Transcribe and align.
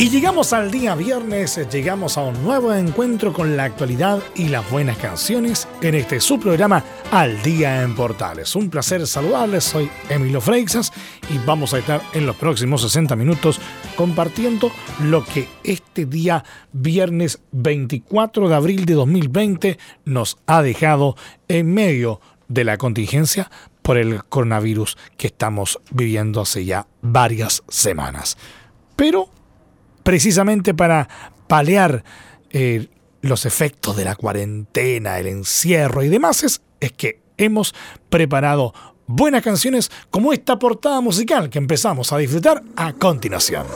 Y 0.00 0.10
llegamos 0.10 0.52
al 0.52 0.70
día 0.70 0.94
viernes, 0.94 1.58
llegamos 1.72 2.18
a 2.18 2.22
un 2.22 2.40
nuevo 2.44 2.72
encuentro 2.72 3.32
con 3.32 3.56
la 3.56 3.64
actualidad 3.64 4.22
y 4.36 4.46
las 4.46 4.70
buenas 4.70 4.96
canciones 4.96 5.66
en 5.82 5.96
este 5.96 6.20
su 6.20 6.38
programa 6.38 6.84
Al 7.10 7.42
Día 7.42 7.82
en 7.82 7.96
Portales. 7.96 8.54
Un 8.54 8.70
placer 8.70 9.04
saludarles, 9.08 9.64
soy 9.64 9.90
Emilio 10.08 10.40
Freixas 10.40 10.92
y 11.28 11.38
vamos 11.38 11.74
a 11.74 11.80
estar 11.80 12.00
en 12.12 12.26
los 12.26 12.36
próximos 12.36 12.82
60 12.82 13.16
minutos 13.16 13.60
compartiendo 13.96 14.70
lo 15.02 15.24
que 15.24 15.48
este 15.64 16.06
día 16.06 16.44
viernes 16.72 17.40
24 17.50 18.48
de 18.48 18.54
abril 18.54 18.84
de 18.84 18.94
2020 18.94 19.78
nos 20.04 20.38
ha 20.46 20.62
dejado 20.62 21.16
en 21.48 21.74
medio 21.74 22.20
de 22.46 22.62
la 22.62 22.76
contingencia 22.76 23.50
por 23.82 23.98
el 23.98 24.22
coronavirus 24.22 24.96
que 25.16 25.26
estamos 25.26 25.80
viviendo 25.90 26.40
hace 26.40 26.64
ya 26.64 26.86
varias 27.02 27.64
semanas. 27.66 28.38
Pero 28.94 29.30
precisamente 30.08 30.72
para 30.72 31.06
paliar 31.48 32.02
eh, 32.48 32.88
los 33.20 33.44
efectos 33.44 33.94
de 33.94 34.06
la 34.06 34.16
cuarentena, 34.16 35.18
el 35.18 35.26
encierro 35.26 36.02
y 36.02 36.08
demás, 36.08 36.44
es, 36.44 36.62
es 36.80 36.92
que 36.92 37.20
hemos 37.36 37.74
preparado 38.08 38.72
buenas 39.06 39.42
canciones 39.42 39.90
como 40.08 40.32
esta 40.32 40.58
portada 40.58 41.02
musical 41.02 41.50
que 41.50 41.58
empezamos 41.58 42.10
a 42.10 42.16
disfrutar 42.16 42.62
a 42.74 42.94
continuación. 42.94 43.66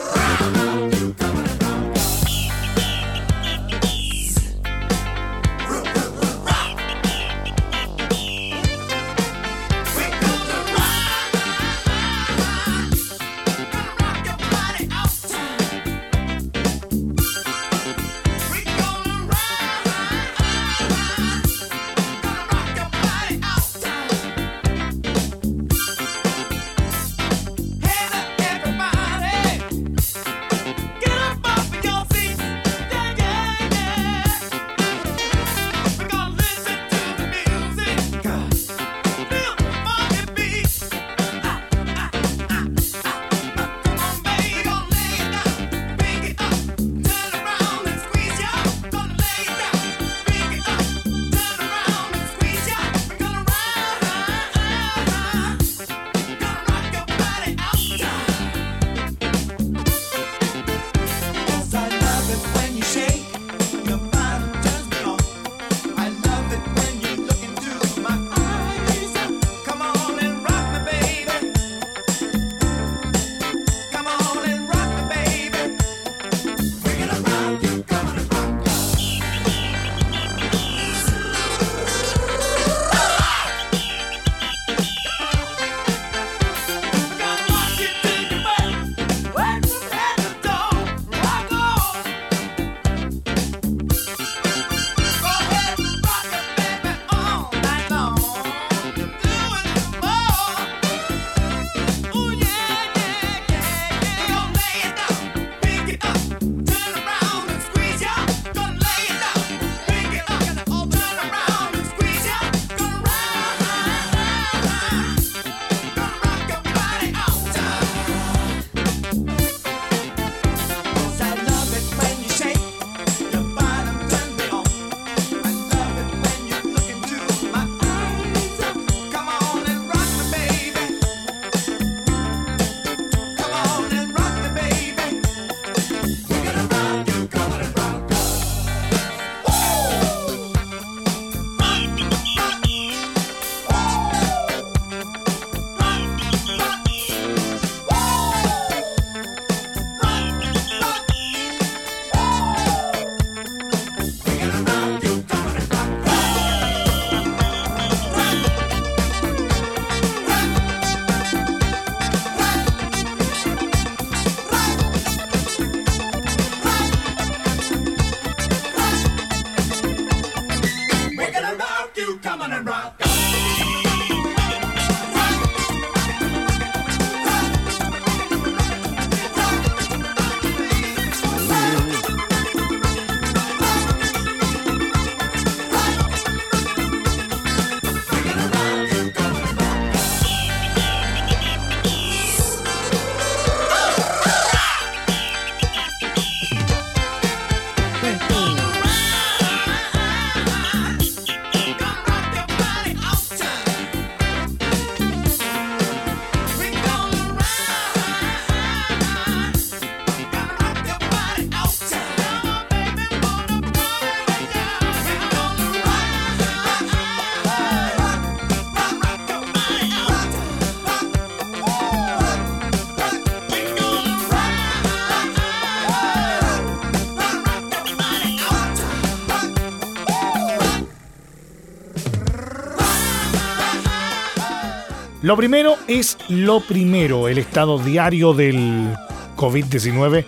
Lo 235.33 235.37
primero 235.37 235.77
es 235.87 236.15
lo 236.29 236.59
primero, 236.59 237.27
el 237.27 237.39
estado 237.39 237.79
diario 237.79 238.35
del 238.35 238.95
COVID-19 239.35 240.25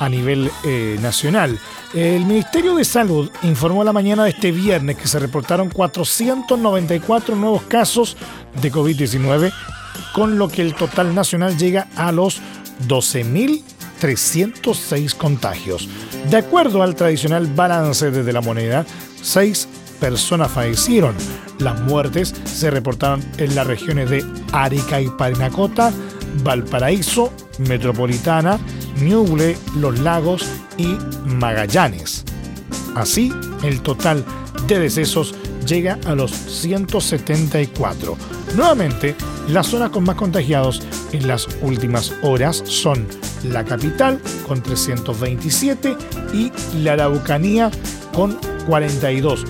a 0.00 0.08
nivel 0.08 0.50
eh, 0.64 0.96
nacional. 1.02 1.60
El 1.92 2.24
Ministerio 2.24 2.74
de 2.74 2.86
Salud 2.86 3.30
informó 3.42 3.84
la 3.84 3.92
mañana 3.92 4.24
de 4.24 4.30
este 4.30 4.52
viernes 4.52 4.96
que 4.96 5.08
se 5.08 5.18
reportaron 5.18 5.68
494 5.68 7.36
nuevos 7.36 7.64
casos 7.64 8.16
de 8.62 8.72
COVID-19, 8.72 9.52
con 10.14 10.38
lo 10.38 10.48
que 10.48 10.62
el 10.62 10.74
total 10.74 11.14
nacional 11.14 11.58
llega 11.58 11.88
a 11.94 12.10
los 12.10 12.40
12.306 12.88 15.14
contagios. 15.16 15.86
De 16.30 16.38
acuerdo 16.38 16.82
al 16.82 16.94
tradicional 16.94 17.46
balance 17.46 18.10
desde 18.10 18.32
la 18.32 18.40
moneda, 18.40 18.86
seis 19.20 19.68
personas 20.00 20.50
fallecieron. 20.50 21.14
Las 21.58 21.80
muertes 21.80 22.34
se 22.44 22.70
reportaron 22.70 23.22
en 23.38 23.54
las 23.54 23.66
regiones 23.66 24.10
de 24.10 24.24
Arica 24.52 25.00
y 25.00 25.08
Parinacota, 25.08 25.92
Valparaíso, 26.42 27.32
Metropolitana, 27.58 28.58
Ñuble, 29.00 29.56
Los 29.76 29.98
Lagos 30.00 30.46
y 30.76 30.96
Magallanes. 31.26 32.24
Así, 32.94 33.32
el 33.62 33.80
total 33.80 34.24
de 34.66 34.78
decesos 34.78 35.34
llega 35.66 35.98
a 36.06 36.14
los 36.14 36.30
174. 36.30 38.16
Nuevamente, 38.56 39.14
las 39.48 39.66
zonas 39.66 39.90
con 39.90 40.04
más 40.04 40.16
contagiados 40.16 40.82
en 41.12 41.28
las 41.28 41.48
últimas 41.62 42.12
horas 42.22 42.62
son 42.64 43.06
la 43.44 43.64
capital 43.64 44.20
con 44.46 44.62
327 44.62 45.96
y 46.32 46.52
la 46.82 46.94
Araucanía 46.94 47.70
con 48.12 48.38
42. 48.66 49.44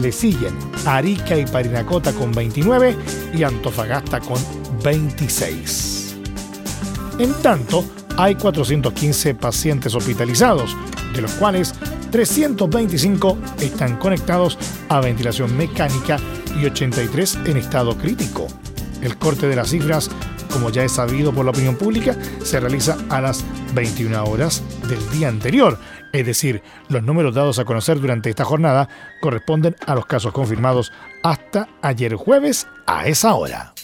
Le 0.00 0.12
siguen 0.12 0.73
Arica 0.86 1.36
y 1.36 1.46
Parinacota 1.46 2.12
con 2.12 2.32
29 2.32 2.96
y 3.34 3.42
Antofagasta 3.42 4.20
con 4.20 4.38
26. 4.82 6.16
En 7.18 7.32
tanto, 7.42 7.84
hay 8.16 8.34
415 8.34 9.34
pacientes 9.34 9.94
hospitalizados, 9.94 10.76
de 11.14 11.22
los 11.22 11.32
cuales 11.32 11.74
325 12.10 13.38
están 13.60 13.96
conectados 13.96 14.58
a 14.88 15.00
ventilación 15.00 15.56
mecánica 15.56 16.18
y 16.60 16.66
83 16.66 17.38
en 17.46 17.56
estado 17.56 17.96
crítico. 17.96 18.46
El 19.02 19.16
corte 19.16 19.48
de 19.48 19.56
las 19.56 19.70
cifras, 19.70 20.10
como 20.54 20.70
ya 20.70 20.84
es 20.84 20.92
sabido 20.92 21.32
por 21.32 21.44
la 21.44 21.50
opinión 21.50 21.76
pública, 21.76 22.16
se 22.42 22.60
realiza 22.60 22.96
a 23.10 23.20
las 23.20 23.44
21 23.74 24.24
horas 24.24 24.62
del 24.88 25.10
día 25.10 25.28
anterior. 25.28 25.78
Es 26.12 26.24
decir, 26.24 26.62
los 26.88 27.02
números 27.02 27.34
dados 27.34 27.58
a 27.58 27.64
conocer 27.64 28.00
durante 28.00 28.30
esta 28.30 28.44
jornada 28.44 28.88
corresponden 29.20 29.76
a 29.86 29.94
los 29.94 30.06
casos 30.06 30.32
confirmados 30.32 30.92
hasta 31.22 31.68
ayer 31.82 32.14
jueves 32.14 32.68
a 32.86 33.06
esa 33.08 33.34
hora. 33.34 33.74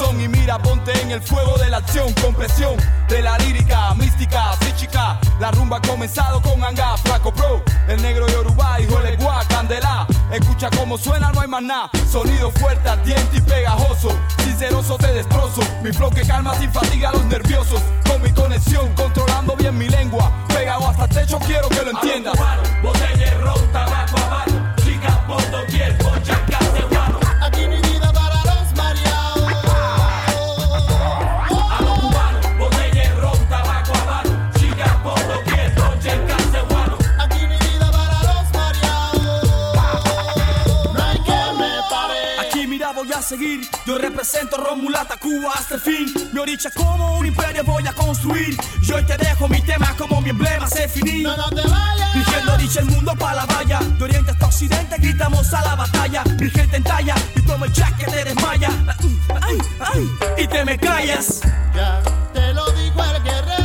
Son 0.00 0.18
y 0.18 0.28
mira, 0.28 0.56
ponte 0.56 0.98
en 1.02 1.10
el 1.10 1.20
fuego 1.20 1.58
de 1.58 1.68
la 1.68 1.76
acción, 1.76 2.10
compresión 2.22 2.74
de 3.06 3.20
la 3.20 3.36
lírica, 3.36 3.94
mística, 3.96 4.54
psíquica. 4.58 5.20
La 5.38 5.50
rumba 5.50 5.76
ha 5.76 5.82
comenzado 5.82 6.40
con 6.40 6.64
Anga, 6.64 6.96
Flaco 6.96 7.30
Pro, 7.34 7.62
el 7.86 8.00
negro 8.00 8.26
Yoruba, 8.28 8.80
hijo 8.80 8.98
de 9.02 9.18
Candela. 9.50 10.06
Escucha 10.32 10.70
cómo 10.70 10.96
suena, 10.96 11.30
no 11.32 11.42
hay 11.42 11.48
más 11.48 11.62
nada. 11.62 11.90
Sonido 12.10 12.50
fuerte, 12.50 12.88
ardiente 12.88 13.36
y 13.36 13.40
pegajoso. 13.42 14.08
Sinceroso 14.42 14.96
te 14.96 15.12
destrozo. 15.12 15.60
Mi 15.82 15.92
flow 15.92 16.08
que 16.08 16.22
calma 16.22 16.54
sin 16.54 16.72
fatiga 16.72 17.10
a 17.10 17.12
los 17.12 17.24
nerviosos. 17.26 17.82
Con 18.08 18.22
mi 18.22 18.32
conexión, 18.32 18.94
controlando 18.94 19.54
bien 19.54 19.76
mi 19.76 19.90
lengua. 19.90 20.32
Pegado 20.48 20.88
hasta 20.88 21.04
el 21.04 21.10
techo, 21.10 21.38
quiero 21.40 21.68
que 21.68 21.82
lo 21.82 21.90
entiendas. 21.90 22.38
Botella, 22.82 23.38
tabaco, 23.70 24.16
Aquí 25.60 26.39
seguir. 43.30 43.60
Yo 43.86 43.96
represento 43.96 44.56
Romulata, 44.56 45.16
Cuba 45.16 45.52
hasta 45.54 45.76
el 45.76 45.80
fin. 45.80 46.12
Mi 46.32 46.40
oricha 46.40 46.68
como 46.72 47.16
un 47.16 47.26
imperio 47.26 47.62
voy 47.62 47.86
a 47.86 47.92
construir. 47.92 48.56
Yo 48.82 48.96
hoy 48.96 49.04
te 49.04 49.16
dejo 49.16 49.48
mi 49.48 49.62
tema 49.62 49.94
como 49.96 50.20
mi 50.20 50.30
emblema 50.30 50.66
se 50.66 50.88
finí. 50.88 51.22
No, 51.22 51.36
no 51.36 51.48
te 51.50 51.62
vayas. 51.62 52.12
Dirigiendo 52.12 52.56
dicha 52.56 52.80
el 52.80 52.86
mundo 52.86 53.14
para 53.16 53.36
la 53.36 53.46
valla. 53.46 53.78
De 53.98 54.04
oriente 54.04 54.32
hasta 54.32 54.46
occidente 54.46 54.96
gritamos 54.98 55.54
a 55.54 55.62
la 55.62 55.76
batalla. 55.76 56.24
Mi 56.40 56.50
gente 56.50 56.76
en 56.78 56.82
talla 56.82 57.14
y 57.36 57.40
como 57.42 57.66
el 57.66 57.72
jack 57.72 57.96
que 57.98 58.06
te 58.06 58.24
desmaya. 58.24 58.70
Ay, 59.42 59.58
ay, 59.78 60.10
y 60.36 60.48
te 60.48 60.64
me 60.64 60.76
callas. 60.76 61.40
Ya 61.72 62.02
te 62.32 62.52
lo 62.52 62.68
dijo 62.72 63.04
el 63.04 63.22
guerrero. 63.22 63.59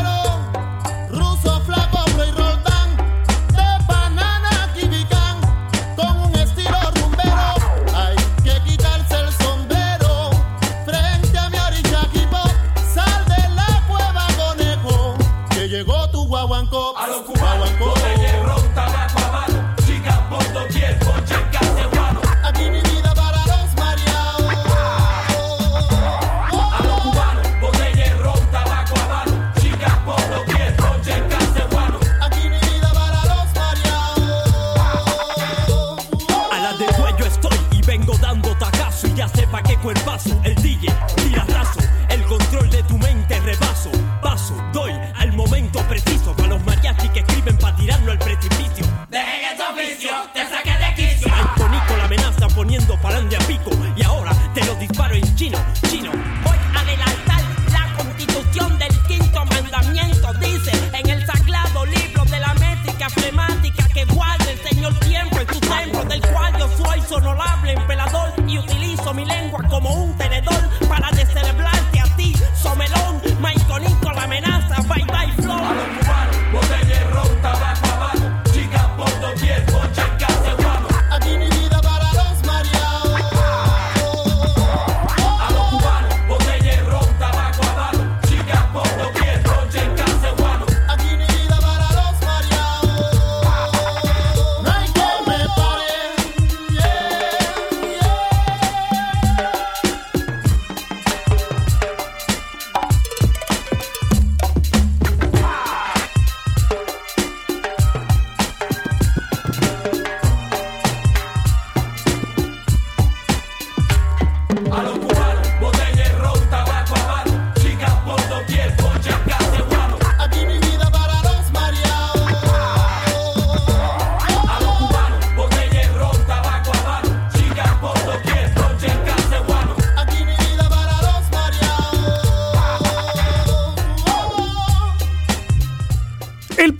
así 47.06 47.10
que 47.14 47.20
escribe 47.20 47.55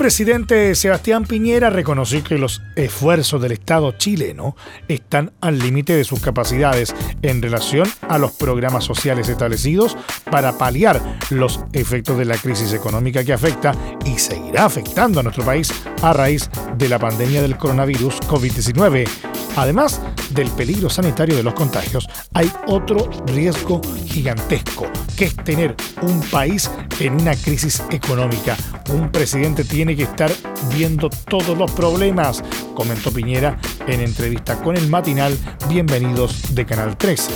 presidente 0.06 0.76
Sebastián 0.76 1.26
Piñera 1.26 1.72
reconoció 1.72 2.24
que 2.24 2.38
los 2.38 2.62
esfuerzos 2.76 3.42
del 3.42 3.54
Estado 3.54 3.92
chileno 3.94 4.56
están 4.88 5.34
al 5.42 5.58
límite 5.58 5.96
de 5.96 6.04
sus 6.04 6.20
capacidades 6.20 6.94
en 7.24 7.42
relación 7.42 7.90
a 8.08 8.20
los 8.20 8.34
programas 8.34 8.84
sociales 8.84 9.30
establecidos 9.30 9.98
para 10.30 10.60
paliar 10.60 11.02
los 11.32 11.60
efectos 11.74 12.20
de 12.20 12.26
la 12.26 12.38
crisis 12.38 12.72
económica 12.72 13.24
que 13.24 13.34
afecta 13.34 13.74
y 14.06 14.20
seguirá 14.20 14.66
afectando 14.66 15.22
a 15.22 15.24
nuestro 15.24 15.44
país 15.44 15.74
a 16.04 16.14
raíz 16.14 16.52
de 16.78 16.88
la 16.88 17.00
pandemia 17.00 17.42
del 17.42 17.58
coronavirus 17.58 18.20
COVID-19. 18.28 19.10
Además 19.56 20.00
del 20.32 20.50
peligro 20.52 20.90
sanitario 20.90 21.36
de 21.36 21.44
los 21.44 21.54
contagios, 21.54 22.08
hay 22.34 22.52
otro 22.68 23.10
riesgo 23.28 23.82
gigantesco, 24.06 24.88
que 25.16 25.26
es 25.26 25.36
tener 25.36 25.76
un 26.02 26.22
país 26.22 26.70
en 27.00 27.14
una 27.14 27.36
crisis 27.36 27.84
económica. 27.92 28.58
Un 28.90 29.12
presidente 29.12 29.64
tiene 29.64 29.96
que 29.96 30.04
estar 30.04 30.32
viendo 30.76 31.10
todos 31.10 31.58
los 31.58 31.72
problemas, 31.72 32.44
comentó 32.74 33.12
Piñera 33.12 33.60
en 33.88 34.02
entrevista 34.02 34.62
con 34.62 34.76
el 34.76 34.88
matinal 34.88 35.38
Bienvenidos 35.70 36.56
de 36.56 36.66
Canal 36.66 36.98
13. 36.98 37.32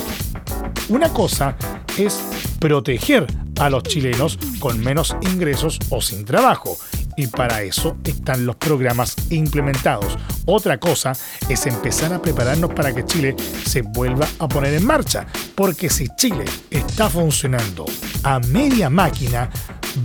Una 0.89 1.09
cosa 1.09 1.55
es 1.97 2.19
proteger 2.59 3.27
a 3.59 3.69
los 3.69 3.83
chilenos 3.83 4.39
con 4.59 4.79
menos 4.79 5.15
ingresos 5.21 5.79
o 5.89 6.01
sin 6.01 6.25
trabajo 6.25 6.77
y 7.19 7.27
para 7.27 7.63
eso 7.63 7.97
están 8.05 8.45
los 8.45 8.55
programas 8.55 9.13
implementados. 9.29 10.17
Otra 10.45 10.77
cosa 10.77 11.11
es 11.49 11.65
empezar 11.65 12.13
a 12.13 12.21
prepararnos 12.21 12.73
para 12.73 12.95
que 12.95 13.03
Chile 13.03 13.35
se 13.65 13.81
vuelva 13.81 14.25
a 14.39 14.47
poner 14.47 14.73
en 14.73 14.85
marcha, 14.85 15.27
porque 15.53 15.89
si 15.89 16.07
Chile 16.15 16.45
está 16.69 17.09
funcionando 17.09 17.83
a 18.23 18.39
media 18.39 18.89
máquina, 18.89 19.49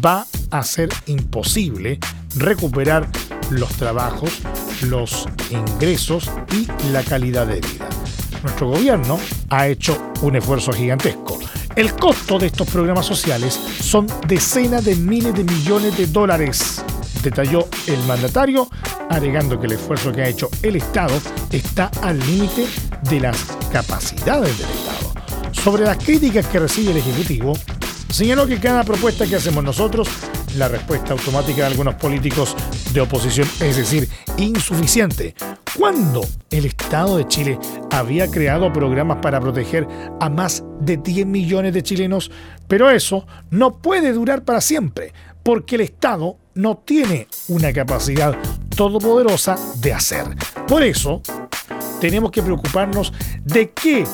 va 0.04 0.26
a 0.50 0.64
ser 0.64 0.88
imposible 1.06 2.00
recuperar 2.36 3.08
los 3.50 3.70
trabajos, 3.74 4.40
los 4.82 5.28
ingresos 5.50 6.28
y 6.50 6.66
la 6.90 7.04
calidad 7.04 7.46
de 7.46 7.60
vida. 7.60 7.88
Nuestro 8.42 8.70
gobierno 8.70 9.20
ha 9.50 9.68
hecho 9.68 10.12
un 10.22 10.34
esfuerzo 10.34 10.72
gigantesco. 10.72 11.38
El 11.76 11.92
costo 11.94 12.40
de 12.40 12.48
estos 12.48 12.68
programas 12.68 13.06
sociales 13.06 13.54
son 13.54 14.08
decenas 14.26 14.84
de 14.84 14.96
miles 14.96 15.32
de 15.34 15.44
millones 15.44 15.96
de 15.96 16.08
dólares 16.08 16.84
detalló 17.24 17.66
el 17.86 17.98
mandatario, 18.04 18.68
alegando 19.08 19.58
que 19.58 19.66
el 19.66 19.72
esfuerzo 19.72 20.12
que 20.12 20.22
ha 20.22 20.28
hecho 20.28 20.48
el 20.62 20.76
Estado 20.76 21.18
está 21.50 21.90
al 22.02 22.18
límite 22.20 22.66
de 23.10 23.20
las 23.20 23.42
capacidades 23.72 24.56
del 24.58 24.68
Estado. 24.70 25.14
Sobre 25.52 25.84
las 25.84 25.96
críticas 25.96 26.46
que 26.46 26.58
recibe 26.60 26.92
el 26.92 26.98
Ejecutivo, 26.98 27.54
señaló 28.10 28.46
que 28.46 28.60
cada 28.60 28.84
propuesta 28.84 29.26
que 29.26 29.36
hacemos 29.36 29.64
nosotros, 29.64 30.08
la 30.56 30.68
respuesta 30.68 31.12
automática 31.12 31.62
de 31.62 31.66
algunos 31.66 31.94
políticos 31.94 32.54
de 32.92 33.00
oposición 33.00 33.48
es 33.60 33.76
decir, 33.76 34.08
insuficiente. 34.36 35.34
¿Cuándo 35.76 36.20
el 36.50 36.66
Estado 36.66 37.16
de 37.16 37.26
Chile 37.26 37.58
había 37.90 38.30
creado 38.30 38.72
programas 38.72 39.18
para 39.20 39.40
proteger 39.40 39.88
a 40.20 40.28
más 40.28 40.62
de 40.80 40.98
10 40.98 41.26
millones 41.26 41.74
de 41.74 41.82
chilenos? 41.82 42.30
Pero 42.68 42.90
eso 42.90 43.26
no 43.50 43.78
puede 43.78 44.12
durar 44.12 44.44
para 44.44 44.60
siempre, 44.60 45.12
porque 45.42 45.74
el 45.74 45.80
Estado 45.80 46.38
no 46.54 46.76
tiene 46.78 47.28
una 47.48 47.72
capacidad 47.72 48.36
todopoderosa 48.74 49.56
de 49.76 49.92
hacer. 49.92 50.24
Por 50.66 50.82
eso, 50.82 51.20
tenemos 52.00 52.30
que 52.30 52.42
preocuparnos 52.42 53.12
de 53.44 53.70
qué 53.70 54.04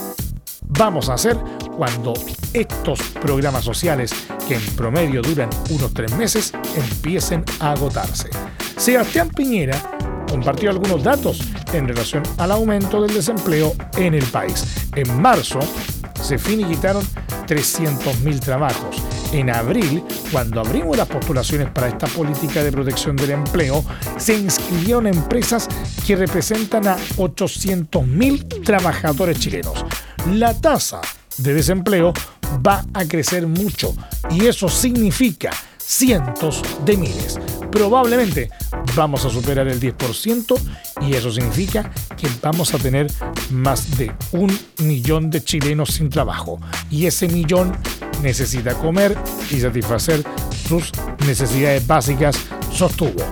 vamos 0.62 1.08
a 1.08 1.14
hacer 1.14 1.36
cuando 1.76 2.14
estos 2.52 3.00
programas 3.20 3.64
sociales, 3.64 4.12
que 4.46 4.54
en 4.54 4.66
promedio 4.76 5.22
duran 5.22 5.50
unos 5.70 5.92
tres 5.94 6.14
meses, 6.16 6.52
empiecen 6.76 7.44
a 7.60 7.72
agotarse. 7.72 8.30
Sebastián 8.76 9.30
Piñera 9.30 9.80
compartió 10.28 10.70
algunos 10.70 11.02
datos 11.02 11.40
en 11.72 11.88
relación 11.88 12.22
al 12.38 12.52
aumento 12.52 13.02
del 13.02 13.14
desempleo 13.14 13.74
en 13.96 14.14
el 14.14 14.24
país. 14.24 14.64
En 14.94 15.20
marzo 15.20 15.58
se 16.22 16.38
finiquitaron 16.38 17.04
300.000 17.46 18.40
trabajos 18.40 19.02
en 19.32 19.50
abril, 19.50 20.02
cuando 20.32 20.60
abrimos 20.60 20.96
las 20.96 21.08
postulaciones 21.08 21.70
para 21.70 21.88
esta 21.88 22.06
política 22.06 22.62
de 22.62 22.72
protección 22.72 23.16
del 23.16 23.30
empleo, 23.30 23.84
se 24.16 24.34
inscribieron 24.34 25.06
empresas 25.06 25.68
que 26.06 26.16
representan 26.16 26.88
a 26.88 26.96
800.000 27.16 28.64
trabajadores 28.64 29.38
chilenos. 29.38 29.84
La 30.26 30.58
tasa 30.60 31.00
de 31.38 31.54
desempleo 31.54 32.12
va 32.66 32.84
a 32.92 33.04
crecer 33.04 33.46
mucho 33.46 33.94
y 34.30 34.46
eso 34.46 34.68
significa 34.68 35.50
cientos 35.78 36.62
de 36.84 36.96
miles. 36.96 37.38
Probablemente 37.70 38.50
vamos 38.94 39.24
a 39.24 39.30
superar 39.30 39.68
el 39.68 39.80
10% 39.80 40.60
y 41.02 41.14
eso 41.14 41.30
significa 41.30 41.90
que 42.16 42.28
vamos 42.42 42.74
a 42.74 42.78
tener 42.78 43.06
más 43.50 43.96
de 43.96 44.12
un 44.32 44.56
millón 44.78 45.30
de 45.30 45.42
chilenos 45.42 45.90
sin 45.90 46.10
trabajo. 46.10 46.60
Y 46.90 47.06
ese 47.06 47.28
millón 47.28 47.76
necesita 48.22 48.74
comer 48.74 49.16
y 49.50 49.60
satisfacer 49.60 50.22
sus 50.68 50.92
necesidades 51.26 51.86
básicas, 51.86 52.36
sostuvo. 52.72 53.24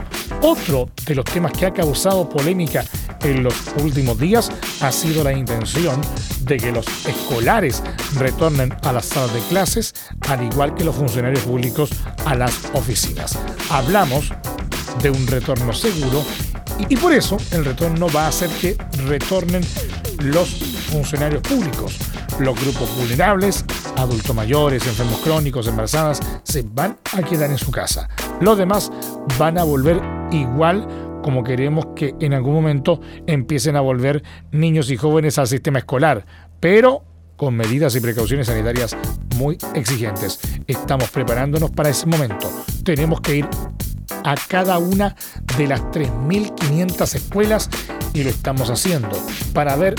Otro 0.42 0.88
de 1.06 1.14
los 1.14 1.24
temas 1.24 1.52
que 1.52 1.66
ha 1.66 1.72
causado 1.72 2.28
polémica 2.28 2.84
en 3.22 3.42
los 3.42 3.54
últimos 3.82 4.18
días 4.18 4.50
ha 4.80 4.92
sido 4.92 5.24
la 5.24 5.32
intención 5.32 6.00
de 6.42 6.56
que 6.56 6.72
los 6.72 6.86
escolares 7.06 7.82
retornen 8.16 8.74
a 8.82 8.92
las 8.92 9.06
salas 9.06 9.34
de 9.34 9.40
clases, 9.40 9.94
al 10.28 10.44
igual 10.44 10.74
que 10.74 10.84
los 10.84 10.96
funcionarios 10.96 11.40
públicos 11.40 11.90
a 12.24 12.34
las 12.34 12.54
oficinas. 12.72 13.38
Hablamos 13.70 14.30
de 15.02 15.10
un 15.10 15.26
retorno 15.26 15.72
seguro 15.72 16.24
y, 16.88 16.96
por 16.96 17.12
eso 17.12 17.36
el 17.50 17.64
retorno 17.64 18.06
va 18.14 18.26
a 18.26 18.28
hacer 18.28 18.48
que 18.60 18.76
retornen 19.06 19.62
los 20.22 20.48
funcionarios 20.90 21.42
públicos. 21.42 21.96
Los 22.38 22.60
grupos 22.60 22.96
vulnerables, 22.96 23.64
adultos 23.96 24.34
mayores, 24.34 24.86
enfermos 24.86 25.18
crónicos, 25.20 25.66
embarazadas, 25.66 26.20
se 26.44 26.62
van 26.62 26.98
a 27.16 27.22
quedar 27.22 27.50
en 27.50 27.58
su 27.58 27.70
casa. 27.70 28.08
Los 28.40 28.56
demás 28.56 28.92
van 29.38 29.58
a 29.58 29.64
volver 29.64 30.00
igual 30.30 30.86
como 31.22 31.42
queremos 31.42 31.88
que 31.96 32.14
en 32.20 32.34
algún 32.34 32.54
momento 32.54 33.00
empiecen 33.26 33.76
a 33.76 33.80
volver 33.80 34.22
niños 34.52 34.90
y 34.90 34.96
jóvenes 34.96 35.38
al 35.38 35.48
sistema 35.48 35.80
escolar, 35.80 36.24
pero 36.60 37.04
con 37.36 37.56
medidas 37.56 37.94
y 37.96 38.00
precauciones 38.00 38.46
sanitarias 38.46 38.96
muy 39.36 39.58
exigentes. 39.74 40.40
Estamos 40.66 41.10
preparándonos 41.10 41.70
para 41.70 41.90
ese 41.90 42.06
momento. 42.06 42.50
Tenemos 42.84 43.20
que 43.20 43.36
ir 43.36 43.48
a 44.24 44.34
cada 44.48 44.78
una 44.78 45.16
de 45.56 45.66
las 45.66 45.80
3.500 45.82 47.14
escuelas 47.14 47.68
y 48.12 48.22
lo 48.22 48.30
estamos 48.30 48.70
haciendo 48.70 49.16
para 49.52 49.76
ver 49.76 49.94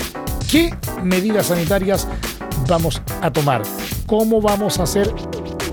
qué 0.50 0.74
medidas 1.04 1.46
sanitarias 1.46 2.08
vamos 2.66 3.00
a 3.20 3.30
tomar, 3.30 3.62
cómo 4.06 4.40
vamos 4.40 4.80
a 4.80 4.82
hacer 4.82 5.12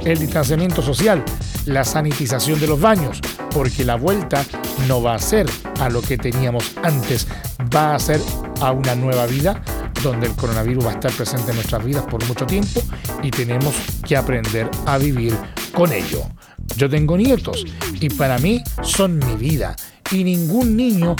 el 0.05 0.19
distanciamiento 0.19 0.83
social, 0.83 1.23
la 1.65 1.83
sanitización 1.83 2.59
de 2.59 2.67
los 2.67 2.79
baños, 2.79 3.19
porque 3.51 3.83
la 3.83 3.95
vuelta 3.95 4.45
no 4.87 5.01
va 5.01 5.15
a 5.15 5.19
ser 5.19 5.47
a 5.79 5.89
lo 5.89 6.01
que 6.01 6.17
teníamos 6.17 6.73
antes, 6.83 7.27
va 7.75 7.95
a 7.95 7.99
ser 7.99 8.21
a 8.61 8.71
una 8.71 8.93
nueva 8.93 9.25
vida 9.25 9.63
donde 10.03 10.27
el 10.27 10.35
coronavirus 10.35 10.85
va 10.85 10.91
a 10.91 10.93
estar 10.93 11.11
presente 11.11 11.49
en 11.49 11.55
nuestras 11.55 11.83
vidas 11.83 12.05
por 12.05 12.23
mucho 12.27 12.45
tiempo 12.45 12.81
y 13.23 13.31
tenemos 13.31 13.73
que 14.07 14.15
aprender 14.15 14.69
a 14.85 14.99
vivir 14.99 15.35
con 15.73 15.91
ello. 15.91 16.21
Yo 16.75 16.87
tengo 16.87 17.17
nietos 17.17 17.65
y 17.99 18.09
para 18.09 18.37
mí 18.37 18.63
son 18.83 19.17
mi 19.17 19.35
vida 19.35 19.75
y 20.11 20.23
ningún 20.23 20.75
niño 20.77 21.15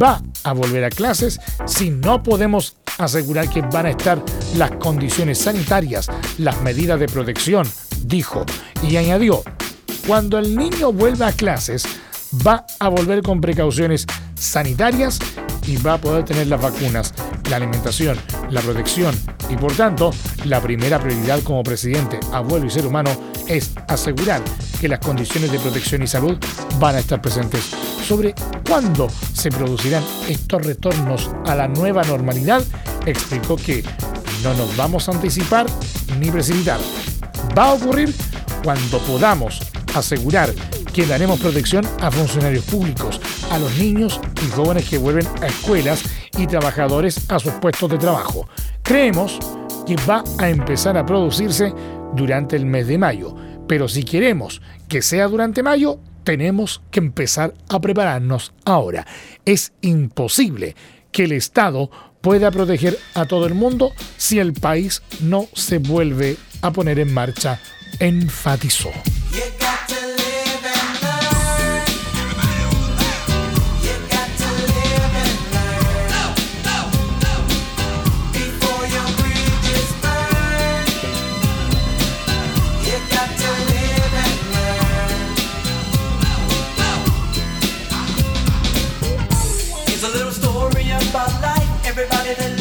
va 0.00 0.22
a 0.44 0.52
volver 0.52 0.84
a 0.84 0.90
clases 0.90 1.40
si 1.66 1.90
no 1.90 2.22
podemos 2.22 2.76
asegurar 3.04 3.48
que 3.48 3.62
van 3.62 3.86
a 3.86 3.90
estar 3.90 4.22
las 4.56 4.70
condiciones 4.72 5.38
sanitarias, 5.38 6.08
las 6.38 6.60
medidas 6.62 7.00
de 7.00 7.06
protección, 7.06 7.66
dijo, 8.02 8.44
y 8.82 8.96
añadió, 8.96 9.42
cuando 10.06 10.38
el 10.38 10.56
niño 10.56 10.92
vuelva 10.92 11.28
a 11.28 11.32
clases, 11.32 11.84
va 12.46 12.66
a 12.78 12.88
volver 12.88 13.22
con 13.22 13.40
precauciones 13.40 14.06
sanitarias 14.34 15.18
y 15.66 15.76
va 15.76 15.94
a 15.94 16.00
poder 16.00 16.24
tener 16.24 16.46
las 16.46 16.60
vacunas, 16.60 17.14
la 17.50 17.56
alimentación, 17.56 18.16
la 18.50 18.60
protección 18.60 19.14
y 19.48 19.56
por 19.56 19.74
tanto 19.74 20.12
la 20.44 20.60
primera 20.60 20.98
prioridad 21.00 21.42
como 21.42 21.62
presidente, 21.62 22.20
abuelo 22.32 22.66
y 22.66 22.70
ser 22.70 22.86
humano 22.86 23.10
es 23.48 23.72
asegurar 23.88 24.40
que 24.80 24.88
las 24.88 25.00
condiciones 25.00 25.50
de 25.50 25.58
protección 25.58 26.02
y 26.02 26.06
salud 26.06 26.38
van 26.78 26.94
a 26.94 27.00
estar 27.00 27.20
presentes. 27.20 27.70
Sobre 28.06 28.34
cuándo 28.66 29.08
se 29.34 29.50
producirán 29.50 30.04
estos 30.28 30.64
retornos 30.64 31.30
a 31.46 31.54
la 31.54 31.68
nueva 31.68 32.02
normalidad, 32.04 32.62
explicó 33.04 33.56
que 33.56 33.84
no 34.42 34.54
nos 34.54 34.76
vamos 34.76 35.08
a 35.08 35.12
anticipar 35.12 35.66
ni 36.18 36.30
precipitar. 36.30 36.80
Va 37.58 37.70
a 37.70 37.72
ocurrir 37.72 38.14
cuando 38.62 38.98
podamos 39.00 39.60
asegurar 39.94 40.50
que 40.92 41.06
daremos 41.06 41.40
protección 41.40 41.84
a 42.00 42.10
funcionarios 42.10 42.64
públicos, 42.64 43.20
a 43.50 43.58
los 43.58 43.76
niños 43.78 44.20
y 44.44 44.50
jóvenes 44.50 44.88
que 44.88 44.98
vuelven 44.98 45.26
a 45.42 45.46
escuelas 45.46 46.04
y 46.36 46.46
trabajadores 46.46 47.30
a 47.30 47.38
sus 47.38 47.52
puestos 47.54 47.90
de 47.90 47.98
trabajo. 47.98 48.48
Creemos 48.82 49.38
que 49.86 49.96
va 50.08 50.24
a 50.38 50.48
empezar 50.48 50.96
a 50.96 51.06
producirse 51.06 51.72
durante 52.14 52.56
el 52.56 52.66
mes 52.66 52.86
de 52.86 52.98
mayo, 52.98 53.34
pero 53.68 53.88
si 53.88 54.02
queremos 54.02 54.60
que 54.88 55.02
sea 55.02 55.28
durante 55.28 55.62
mayo, 55.62 56.00
tenemos 56.24 56.82
que 56.90 57.00
empezar 57.00 57.54
a 57.68 57.80
prepararnos 57.80 58.52
ahora. 58.64 59.06
Es 59.44 59.72
imposible 59.80 60.76
que 61.12 61.24
el 61.24 61.32
Estado 61.32 61.90
pueda 62.20 62.50
proteger 62.50 62.98
a 63.14 63.26
todo 63.26 63.46
el 63.46 63.54
mundo 63.54 63.92
si 64.16 64.38
el 64.38 64.52
país 64.52 65.02
no 65.20 65.46
se 65.54 65.78
vuelve 65.78 66.36
a 66.62 66.70
poner 66.70 66.98
en 66.98 67.12
marcha, 67.12 67.60
enfatizó. 67.98 68.90
Precisamente 91.92 92.44
en 92.46 92.59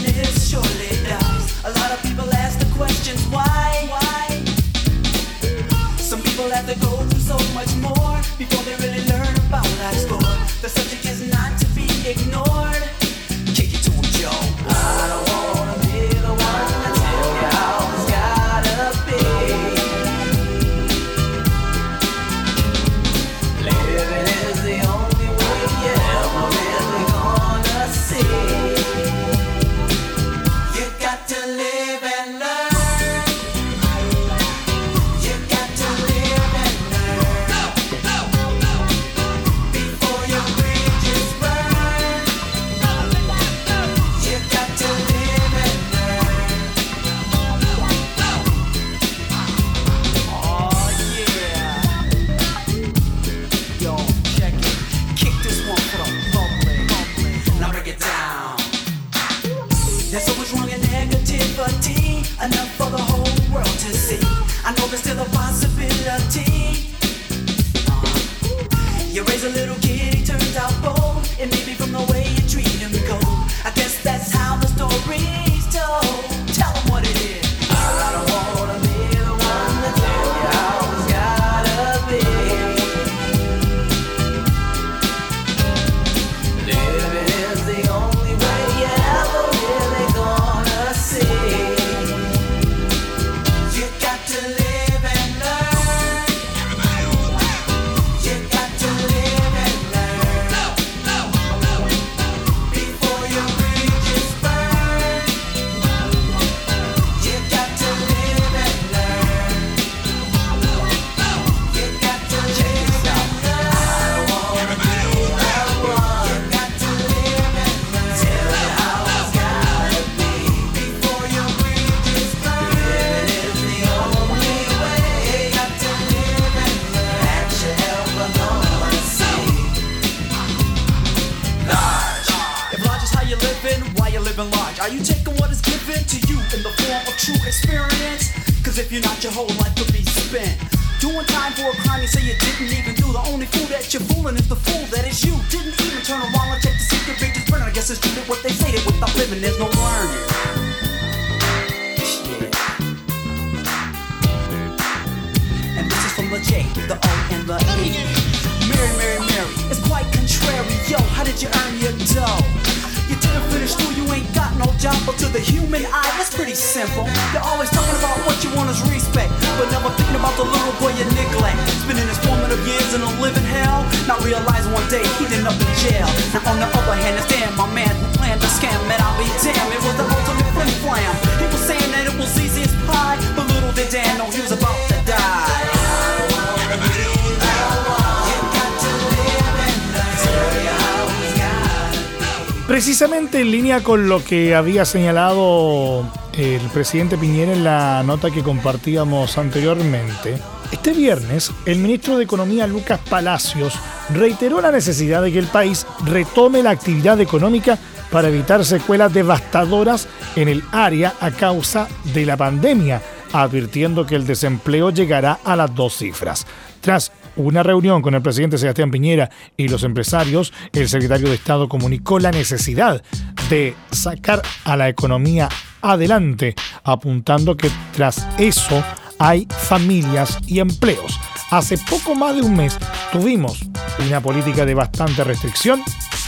con 193.78 194.10
lo 194.10 194.24
que 194.24 194.56
había 194.56 194.84
señalado 194.84 196.04
el 196.36 196.62
presidente 196.74 197.20
Piñera 197.20 197.54
en 197.54 197.64
la 197.64 198.02
nota 198.04 198.32
que 198.32 198.42
compartíamos 198.42 199.38
anteriormente, 199.38 200.40
este 200.72 200.92
viernes 200.92 201.52
el 201.68 201.78
ministro 201.78 202.18
de 202.18 202.24
Economía 202.24 202.66
Lucas 202.66 203.00
Palacios 203.08 203.76
reiteró 204.12 204.60
la 204.60 204.72
necesidad 204.72 205.22
de 205.22 205.32
que 205.32 205.38
el 205.38 205.46
país 205.46 205.86
retome 206.04 206.64
la 206.64 206.72
actividad 206.72 207.22
económica 207.22 207.78
para 208.12 208.30
evitar 208.30 208.66
secuelas 208.66 209.14
devastadoras 209.14 210.08
en 210.36 210.48
el 210.48 210.64
área 210.72 211.14
a 211.20 211.30
causa 211.30 211.88
de 212.06 212.26
la 212.26 212.38
pandemia, 212.38 213.04
advirtiendo 213.34 214.04
que 214.04 214.16
el 214.16 214.26
desempleo 214.26 214.90
llegará 214.90 215.40
a 215.44 215.56
las 215.56 215.74
dos 215.76 215.96
cifras. 215.96 216.48
Tras 216.82 217.12
una 217.40 217.64
reunión 217.64 218.02
con 218.02 218.14
el 218.14 218.22
presidente 218.22 218.58
Sebastián 218.58 218.92
Piñera 218.92 219.30
y 219.56 219.68
los 219.68 219.84
empresarios, 219.84 220.54
el 220.74 220.90
secretario 220.90 221.30
de 221.30 221.36
Estado 221.36 221.70
comunicó 221.70 222.20
la 222.20 222.32
necesidad 222.32 223.02
de 223.50 223.76
sacar 223.92 224.42
a 224.66 224.76
la 224.76 224.90
economía 224.90 225.50
adelante, 225.82 226.56
apuntando 226.84 227.56
que 227.56 227.72
tras 227.96 228.28
eso 228.38 228.84
hay 229.18 229.48
familias 229.50 230.38
y 230.48 230.60
empleos. 230.60 231.18
Hace 231.52 231.78
poco 231.90 232.14
más 232.14 232.36
de 232.36 232.42
un 232.42 232.56
mes 232.56 232.78
tuvimos 233.12 233.62
una 234.06 234.22
política 234.22 234.66
de 234.66 234.76
bastante 234.76 235.24
restricción, 235.24 235.82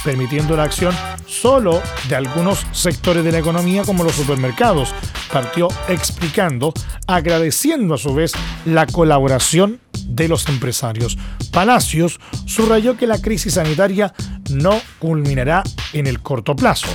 permitiendo 0.04 0.56
la 0.58 0.64
acción 0.64 0.96
solo 1.28 1.82
de 2.10 2.16
algunos 2.16 2.66
sectores 2.72 3.24
de 3.24 3.32
la 3.32 3.40
economía 3.40 3.84
como 3.84 4.04
los 4.04 4.16
supermercados. 4.16 4.94
Partió 5.32 5.68
explicando, 5.88 6.74
agradeciendo 7.06 7.94
a 7.94 7.98
su 7.98 8.14
vez 8.14 8.32
la 8.66 8.88
colaboración 8.88 9.80
de 10.12 10.28
los 10.28 10.48
empresarios. 10.48 11.18
Palacios 11.52 12.20
subrayó 12.46 12.98
que 12.98 13.08
la 13.08 13.22
crisis 13.22 13.56
sanitaria 13.56 14.14
no 14.50 14.80
culminará 15.00 15.64
en 15.94 16.08
el 16.08 16.22
corto 16.22 16.56
plazo. 16.56 16.88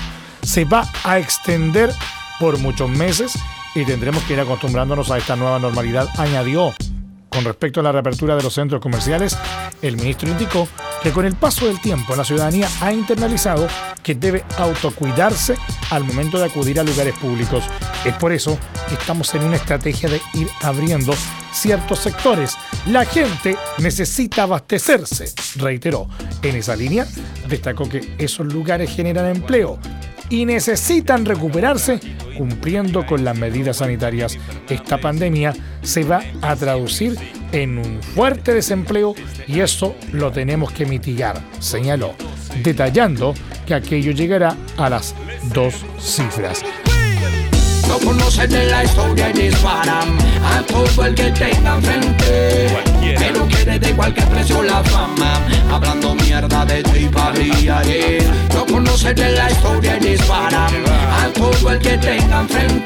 Se 0.42 0.64
va 0.64 0.88
a 1.04 1.18
extender 1.18 1.92
por 2.38 2.58
muchos 2.58 2.88
meses 2.90 3.32
y 3.74 3.84
tendremos 3.84 4.22
que 4.24 4.34
ir 4.34 4.40
acostumbrándonos 4.40 5.10
a 5.10 5.18
esta 5.18 5.36
nueva 5.36 5.58
normalidad, 5.58 6.08
añadió. 6.18 6.74
Con 7.28 7.44
respecto 7.44 7.80
a 7.80 7.82
la 7.82 7.92
reapertura 7.92 8.36
de 8.36 8.42
los 8.42 8.54
centros 8.54 8.80
comerciales, 8.80 9.36
El 9.82 9.96
ministro 9.96 10.28
indicó 10.28 10.66
que 11.02 11.12
con 11.12 11.26
el 11.26 11.36
paso 11.36 11.66
del 11.66 11.80
tiempo 11.80 12.16
la 12.16 12.24
ciudadanía 12.24 12.68
ha 12.80 12.92
internalizado 12.92 13.68
que 14.02 14.14
debe 14.14 14.44
autocuidarse 14.56 15.56
al 15.90 16.04
momento 16.04 16.38
de 16.38 16.46
acudir 16.46 16.80
a 16.80 16.82
lugares 16.82 17.14
públicos. 17.18 17.64
Es 18.04 18.14
por 18.14 18.32
eso 18.32 18.58
que 18.88 18.94
estamos 18.94 19.34
en 19.34 19.44
una 19.44 19.56
estrategia 19.56 20.08
de 20.08 20.20
ir 20.34 20.48
abriendo 20.62 21.12
ciertos 21.52 21.98
sectores. 21.98 22.56
La 22.86 23.04
gente 23.04 23.56
necesita 23.78 24.44
abastecerse, 24.44 25.32
reiteró. 25.56 26.08
En 26.42 26.56
esa 26.56 26.74
línea, 26.74 27.06
destacó 27.48 27.88
que 27.88 28.14
esos 28.18 28.46
lugares 28.46 28.90
generan 28.94 29.36
empleo 29.36 29.78
y 30.30 30.44
necesitan 30.44 31.24
recuperarse 31.24 32.00
cumpliendo 32.36 33.06
con 33.06 33.24
las 33.24 33.36
medidas 33.36 33.78
sanitarias. 33.78 34.38
Esta 34.68 34.98
pandemia 34.98 35.54
se 35.82 36.04
va 36.04 36.22
a 36.42 36.54
traducir 36.56 37.16
en 37.52 37.78
un 37.78 38.02
fuerte 38.02 38.52
desempleo 38.52 39.14
y 39.46 39.60
eso 39.60 39.94
lo 40.12 40.30
tenemos 40.30 40.72
que 40.72 40.86
mitigar, 40.86 41.40
señaló, 41.58 42.14
detallando 42.62 43.34
que 43.66 43.74
aquello 43.74 44.12
llegará 44.12 44.56
a 44.76 44.90
las 44.90 45.14
dos 45.52 45.84
cifras. 45.98 46.62
No 47.88 47.98
conocen 47.98 48.50
de 48.50 48.66
la 48.66 48.84
historia 48.84 49.30
y 49.30 49.32
disparan 49.32 50.18
a 50.44 50.62
todo 50.62 51.04
el 51.04 51.14
que 51.14 51.30
tengan 51.30 51.82
frente. 51.82 52.84
Pero 53.18 53.46
quiere 53.46 53.78
de 53.78 53.94
cualquier 53.94 54.28
precio 54.28 54.62
la 54.62 54.82
fama, 54.84 55.40
hablando 55.70 56.14
mierda 56.14 56.64
de 56.64 56.82
ti 56.82 57.08
para. 57.12 57.36
No 58.54 58.66
conocen 58.66 59.14
de 59.14 59.32
la 59.32 59.50
historia 59.50 59.96
y 59.96 60.08
disparan 60.10 60.70
a 60.88 61.28
todo 61.34 61.70
el 61.70 61.78
que 61.78 61.98
tengan 61.98 62.48
frente. 62.48 62.85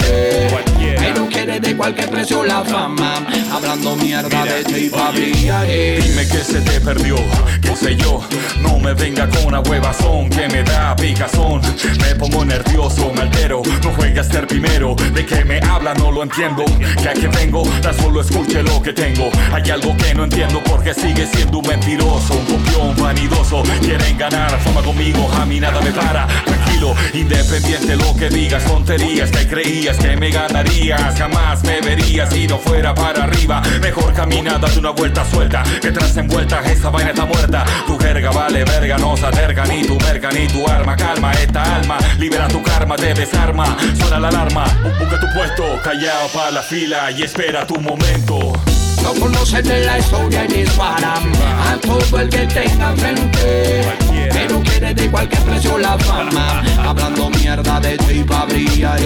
Cualquier 1.91 2.11
precio 2.11 2.45
la 2.45 2.63
fama, 2.63 3.27
hablando 3.53 3.97
mierda 3.97 4.45
de 4.45 4.63
ti 4.63 4.93
brillar. 5.13 5.67
Dime 5.67 6.29
que 6.29 6.39
se 6.39 6.61
te 6.61 6.81
perdió, 6.81 7.17
qué 7.61 7.75
sé 7.75 7.97
yo. 7.97 8.21
No 8.61 8.79
me 8.79 8.95
venga 8.95 9.29
con 9.29 9.47
una 9.47 9.59
huevazón 9.59 10.31
que 10.31 10.47
me 10.47 10.63
da 10.63 10.95
picazón. 10.95 11.61
Me 11.99 12.15
pongo 12.15 12.45
nervioso, 12.45 13.13
me 13.13 13.23
altero. 13.23 13.63
No 13.83 13.91
juegue 13.91 14.21
a 14.21 14.23
ser 14.23 14.47
primero. 14.47 14.95
De 15.13 15.27
que 15.27 15.45
me 15.45 15.59
habla 15.59 15.93
no 15.95 16.13
lo 16.13 16.23
entiendo. 16.23 16.65
Que 17.03 17.09
aquí 17.09 17.27
vengo, 17.27 17.65
tan 17.83 17.97
solo 17.97 18.21
escuche 18.21 18.63
lo 18.63 18.81
que 18.81 18.93
tengo. 18.93 19.29
Hay 19.53 19.69
algo 19.71 19.97
que 19.97 20.15
no 20.15 20.23
entiendo 20.23 20.63
porque 20.71 20.95
sigue 20.95 21.27
siendo 21.27 21.59
un 21.59 21.67
mentiroso, 21.67 22.35
un 22.35 22.45
copión 22.45 22.97
vanidoso. 23.03 23.65
Quieren 23.81 24.17
ganar 24.17 24.57
fama 24.61 24.81
conmigo, 24.81 25.29
a 25.33 25.45
mí 25.45 25.59
nada 25.59 25.81
me 25.81 25.91
para. 25.91 26.29
Independiente 27.13 27.95
lo 27.97 28.17
que 28.17 28.31
digas, 28.31 28.65
tonterías 28.65 29.31
que 29.31 29.47
creías 29.47 29.97
que 29.99 30.17
me 30.17 30.31
ganarías. 30.31 31.19
Jamás 31.19 31.63
me 31.63 31.81
verías 31.81 32.31
si 32.31 32.47
no 32.47 32.59
fuera 32.59 32.95
para 32.95 33.25
arriba. 33.25 33.61
Mejor 33.81 34.13
camina, 34.15 34.59
date 34.59 34.79
una 34.79 34.91
vuelta 34.91 35.25
suelta. 35.25 35.63
Que 35.81 35.93
tras 35.93 36.17
en 36.17 36.27
vuelta 36.27 36.61
esa 36.61 36.89
vaina 36.89 37.11
está 37.11 37.27
muerta. 37.27 37.65
Tu 37.87 37.99
jerga 37.99 38.31
vale 38.31 38.65
verga, 38.65 38.97
no 38.99 39.17
se 39.17 39.27
acerca 39.27 39.65
ni 39.67 39.83
tu 39.85 39.99
merca 40.01 40.31
ni 40.31 40.47
tu 40.47 40.67
arma. 40.67 40.97
Calma 40.97 41.33
esta 41.33 41.77
alma, 41.77 41.99
libera 42.19 42.49
tu 42.49 42.63
karma, 42.63 42.97
te 42.97 43.13
desarma. 43.15 43.77
Suena 43.99 44.19
la 44.19 44.29
alarma, 44.29 44.65
busca 44.99 45.21
tu 45.21 45.27
puesto, 45.35 45.81
callado 45.83 46.29
para 46.29 46.51
la 46.51 46.63
fila 46.63 47.11
y 47.11 47.23
espera 47.23 47.67
tu 47.67 47.79
momento. 47.81 48.60
No 49.13 49.17
conocen 49.19 49.65
de 49.65 49.85
la 49.87 49.99
historia 49.99 50.45
y 50.45 50.53
disparan 50.63 51.33
a 51.43 51.77
todo 51.81 52.21
el 52.21 52.29
que 52.29 52.47
tengan 52.47 52.97
frente. 52.97 53.83
Pero 54.33 54.61
quiere 54.63 54.95
de 54.95 55.11
cualquier 55.11 55.43
precio 55.43 55.79
la 55.79 55.99
fama, 55.99 56.63
hablando 56.79 57.29
mierda 57.31 57.81
de 57.81 57.99
ti 57.99 58.23
pa' 58.23 58.45
brillar. 58.45 59.01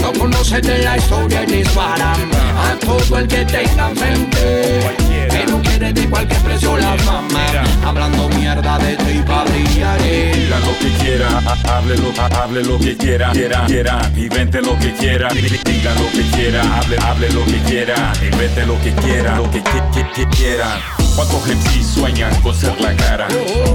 No 0.00 0.12
conocen 0.12 0.62
de 0.62 0.78
la 0.78 0.96
historia 0.96 1.42
y 1.42 1.46
disparan 1.56 2.30
a 2.56 2.78
todo 2.86 3.18
el 3.18 3.26
que 3.26 3.44
tengan 3.44 3.96
frente. 3.96 4.80
Pero 5.28 5.60
de 5.90 6.08
cualquier 6.08 6.40
precio 6.42 6.76
la 6.76 6.96
fama, 6.98 7.44
hablando 7.84 8.28
mierda 8.28 8.78
de 8.78 8.96
ti 8.96 9.20
brillar. 9.26 10.00
Diga 10.00 10.58
lo 10.60 10.78
que 10.78 10.88
quiera, 11.02 11.28
ha- 11.44 11.76
hable 11.78 11.96
lo, 11.96 12.12
ha- 12.20 12.42
hable 12.44 12.62
lo 12.62 12.78
que 12.78 12.96
quiera, 12.96 13.32
quiera, 13.32 13.64
quiera, 13.66 14.10
invente 14.16 14.60
lo 14.62 14.78
que 14.78 14.92
quiera, 14.94 15.28
Di- 15.30 15.40
di- 15.42 15.60
diga 15.64 15.92
lo 15.94 16.08
que 16.12 16.22
quiera, 16.36 16.62
hable, 16.78 16.96
hable 16.98 17.30
lo 17.30 17.44
que 17.46 17.58
quiera, 17.66 18.12
invente 18.22 18.64
lo 18.66 18.78
que 18.80 18.92
quiera, 18.92 19.36
lo 19.36 19.50
que, 19.50 19.60
qui- 19.62 19.90
qui- 19.92 20.12
qui- 20.14 20.36
quiera. 20.36 21.01
¿Cuántos 21.14 21.46
MC 21.46 21.82
sueñan 21.82 22.34
con 22.42 22.54
ser 22.54 22.80
la 22.80 22.94
cara? 22.96 23.28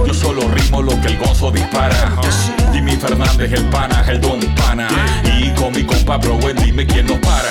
Yo 0.06 0.12
solo 0.12 0.48
rimo 0.48 0.82
lo 0.82 1.00
que 1.00 1.08
el 1.08 1.18
gozo 1.18 1.50
dispara. 1.50 2.16
Jimmy 2.72 2.96
Fernández, 2.96 3.52
el 3.52 3.64
pana, 3.66 4.04
el 4.08 4.20
don 4.20 4.40
pana. 4.56 4.88
Y 5.38 5.50
con 5.50 5.72
mi 5.72 5.84
compa 5.84 6.16
Bro, 6.16 6.38
dime 6.64 6.86
quién 6.86 7.06
nos 7.06 7.18
para. 7.18 7.48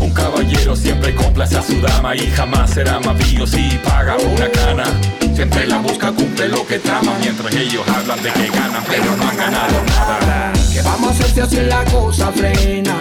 Un 0.00 0.10
caballero 0.12 0.76
siempre 0.76 1.14
complace 1.14 1.56
a 1.58 1.62
su 1.62 1.80
dama 1.80 2.14
y 2.14 2.30
jamás 2.30 2.70
será 2.70 3.00
más 3.00 3.16
pillo 3.16 3.46
si 3.46 3.78
paga 3.84 4.16
una 4.16 4.48
cana. 4.50 4.84
Siempre 5.34 5.66
la 5.66 5.78
busca, 5.78 6.12
cumple 6.12 6.48
lo 6.48 6.64
que 6.66 6.78
trama, 6.78 7.12
mientras 7.20 7.52
ellos 7.54 7.82
hablan 7.88 8.22
de 8.22 8.30
que 8.30 8.48
ganan, 8.48 8.84
pero 8.88 9.16
no 9.16 9.28
han 9.28 9.36
ganado 9.36 9.84
nada. 9.86 10.52
¿Qué 10.72 10.80
vamos 10.82 11.08
a 11.08 11.12
hacer 11.12 11.30
si 11.30 11.40
así 11.40 11.56
la 11.68 11.84
cosa 11.86 12.30
frena? 12.30 12.94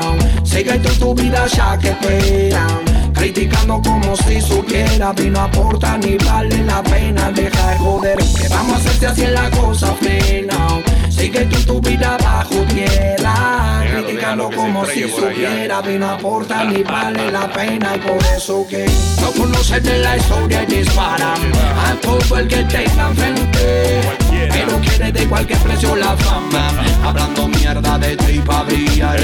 Sigue 0.43 0.79
tú 0.79 0.89
tu 0.93 1.13
vida 1.13 1.45
ya 1.47 1.77
que 1.77 1.89
espera. 1.89 2.67
Criticando 3.13 3.81
como 3.81 4.15
si 4.17 4.41
supiera 4.41 5.13
y 5.17 5.29
no 5.29 5.41
aporta 5.41 5.97
ni 5.97 6.17
vale 6.17 6.63
la 6.63 6.83
pena 6.83 7.31
deja 7.31 7.71
de 7.71 7.77
joder. 7.77 8.17
¿Qué 8.17 8.47
vamos 8.49 8.73
a 8.73 8.77
hacer 8.77 8.93
si 8.93 9.05
así 9.05 9.25
la 9.27 9.49
cosa 9.51 9.93
frena? 9.95 10.81
Sigue 11.09 11.45
tú 11.45 11.59
tu 11.61 11.81
vida 11.81 12.17
bajo 12.23 12.55
tierra. 12.73 13.83
Criticando 13.91 14.49
como 14.51 14.85
si 14.85 15.03
supiera 15.09 15.81
y 15.89 15.97
no 15.97 16.09
aporta 16.11 16.63
ni 16.65 16.83
vale 16.83 17.31
la 17.31 17.51
pena. 17.51 17.95
Y 17.95 17.99
por 17.99 18.17
eso 18.35 18.65
que 18.67 18.85
no 19.21 19.31
conocen 19.31 19.83
de 19.83 19.99
la 19.99 20.17
historia 20.17 20.63
y 20.63 20.65
disparan 20.65 21.41
a 21.85 21.95
todo 22.01 22.37
el 22.37 22.47
que 22.47 22.63
tengan 22.63 23.15
frente. 23.15 24.22
Pero 24.51 24.79
quiere 24.79 25.11
de 25.11 25.27
cualquier 25.27 25.59
precio 25.59 25.95
la 25.95 26.15
fama. 26.17 26.71
Hablando 27.03 27.47
mierda 27.47 27.97
de 27.97 28.15
ti 28.15 28.39
pa' 28.39 28.63
brillar 28.63 29.19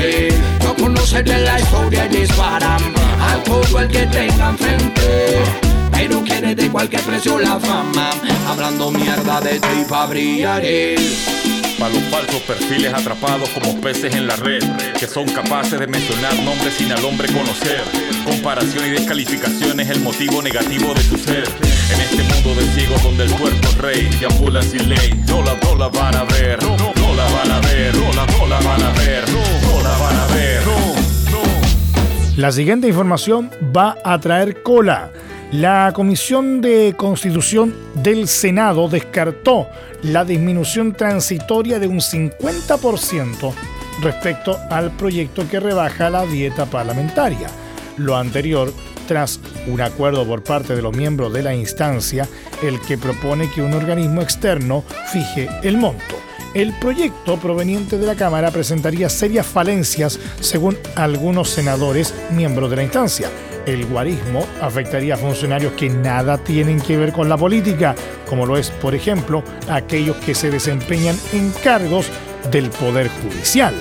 No 0.63 0.75
conocen 0.75 1.25
de 1.25 1.38
la 1.39 1.60
historia 1.60 2.05
y 2.05 2.10
disparan 2.10 2.82
A 3.21 3.43
todo 3.43 3.79
el 3.79 3.88
que 3.88 4.05
tengan 4.08 4.58
frente 4.58 5.41
Pero 5.91 6.21
quiere 6.23 6.55
de 6.55 6.69
cualquier 6.69 7.01
precio 7.01 7.39
la 7.39 7.60
fama. 7.60 8.12
Hablando 8.47 8.91
mierda 8.91 9.41
de 9.41 9.60
ti 9.60 9.86
pa' 9.89 10.05
brillar 10.08 10.63
Para 11.79 11.93
los 11.93 12.03
falsos 12.09 12.41
perfiles 12.41 12.93
atrapados 12.93 13.49
como 13.51 13.79
peces 13.79 14.13
en 14.13 14.27
la 14.27 14.35
red, 14.35 14.61
que 14.99 15.07
son 15.07 15.25
capaces 15.27 15.79
de 15.79 15.87
mencionar 15.87 16.33
nombres 16.43 16.73
sin 16.73 16.91
al 16.91 17.03
hombre 17.05 17.27
conocer. 17.31 17.81
Comparación 18.25 18.85
y 18.85 18.89
descalificación 18.89 19.79
es 19.79 19.89
el 19.89 20.01
motivo 20.01 20.41
negativo 20.41 20.93
de 20.93 21.01
su 21.01 21.17
ser. 21.17 21.45
En 21.93 22.01
este 22.01 22.23
mundo 22.23 22.59
de 22.59 22.67
ciegos 22.73 23.01
donde 23.01 23.23
el 23.23 23.31
cuerpo 23.31 23.67
es 23.69 23.77
rey, 23.77 24.09
deambulan 24.19 24.63
sin 24.63 24.89
ley. 24.89 25.23
No 25.27 25.41
la, 25.41 25.55
no 25.55 25.75
la 25.75 25.87
van 25.87 26.15
a 26.15 26.25
ver, 26.25 26.61
no, 26.61 26.75
no, 26.75 26.91
no 26.95 27.15
la 27.15 27.23
van 27.23 27.51
a 27.51 27.59
ver, 27.61 27.95
no 27.95 28.13
la, 28.13 28.25
no 28.25 28.47
la 28.47 28.59
van 28.59 28.83
a 28.83 28.91
ver, 28.91 29.29
no, 29.29 29.71
no 29.71 29.81
la 29.81 29.97
van 29.97 30.15
a 30.17 30.27
ver, 30.35 30.65
no. 30.67 30.79
La 32.35 32.51
siguiente 32.51 32.87
información 32.89 33.49
va 33.75 33.97
a 34.03 34.19
traer 34.19 34.63
cola. 34.63 35.11
La 35.51 35.91
Comisión 35.95 36.62
de 36.62 36.93
Constitución 36.95 37.73
del 37.95 38.27
Senado 38.27 38.88
descartó 38.88 39.67
la 40.03 40.23
disminución 40.23 40.93
transitoria 40.93 41.79
de 41.79 41.88
un 41.88 42.01
50% 42.01 43.51
respecto 44.03 44.59
al 44.69 44.91
proyecto 44.91 45.49
que 45.49 45.59
rebaja 45.59 46.12
la 46.12 46.27
dieta 46.27 46.67
parlamentaria. 46.67 47.47
Lo 47.97 48.15
anterior 48.15 48.71
tras 49.07 49.39
un 49.65 49.81
acuerdo 49.81 50.23
por 50.23 50.43
parte 50.43 50.75
de 50.75 50.83
los 50.83 50.95
miembros 50.95 51.33
de 51.33 51.41
la 51.41 51.55
instancia, 51.55 52.29
el 52.62 52.79
que 52.81 52.99
propone 52.99 53.49
que 53.49 53.63
un 53.63 53.73
organismo 53.73 54.21
externo 54.21 54.83
fije 55.12 55.49
el 55.63 55.77
monto. 55.77 56.15
El 56.53 56.73
proyecto 56.73 57.38
proveniente 57.38 57.97
de 57.97 58.05
la 58.05 58.13
Cámara 58.13 58.51
presentaría 58.51 59.09
serias 59.09 59.47
falencias 59.47 60.19
según 60.41 60.77
algunos 60.95 61.49
senadores 61.49 62.13
miembros 62.29 62.69
de 62.69 62.75
la 62.75 62.83
instancia. 62.83 63.31
El 63.65 63.85
guarismo 63.85 64.45
afectaría 64.61 65.15
a 65.15 65.17
funcionarios 65.17 65.73
que 65.73 65.89
nada 65.89 66.37
tienen 66.37 66.79
que 66.81 66.97
ver 66.97 67.11
con 67.11 67.29
la 67.29 67.37
política, 67.37 67.95
como 68.27 68.45
lo 68.45 68.57
es, 68.57 68.69
por 68.69 68.95
ejemplo, 68.95 69.43
aquellos 69.69 70.15
que 70.17 70.35
se 70.35 70.49
desempeñan 70.49 71.17
en 71.33 71.51
cargos 71.63 72.07
del 72.51 72.69
Poder 72.69 73.09
Judicial. 73.09 73.73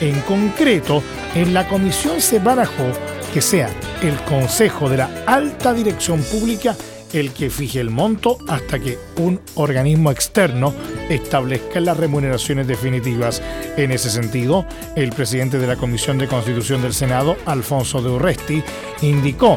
En 0.00 0.20
concreto, 0.22 1.02
en 1.34 1.54
la 1.54 1.68
comisión 1.68 2.20
se 2.20 2.38
barajó 2.38 2.86
que 3.32 3.40
sea 3.40 3.68
el 4.02 4.16
Consejo 4.22 4.88
de 4.88 4.98
la 4.98 5.10
Alta 5.26 5.72
Dirección 5.72 6.22
Pública 6.22 6.76
el 7.14 7.32
que 7.32 7.48
fije 7.48 7.80
el 7.80 7.90
monto 7.90 8.38
hasta 8.48 8.78
que 8.80 8.98
un 9.16 9.40
organismo 9.54 10.10
externo 10.10 10.74
establezca 11.08 11.80
las 11.80 11.96
remuneraciones 11.96 12.66
definitivas. 12.66 13.40
En 13.76 13.92
ese 13.92 14.10
sentido, 14.10 14.66
el 14.96 15.12
presidente 15.12 15.58
de 15.58 15.66
la 15.66 15.76
Comisión 15.76 16.18
de 16.18 16.28
Constitución 16.28 16.82
del 16.82 16.92
Senado, 16.92 17.36
Alfonso 17.46 18.02
de 18.02 18.10
Urresti, 18.10 18.62
indicó 19.02 19.56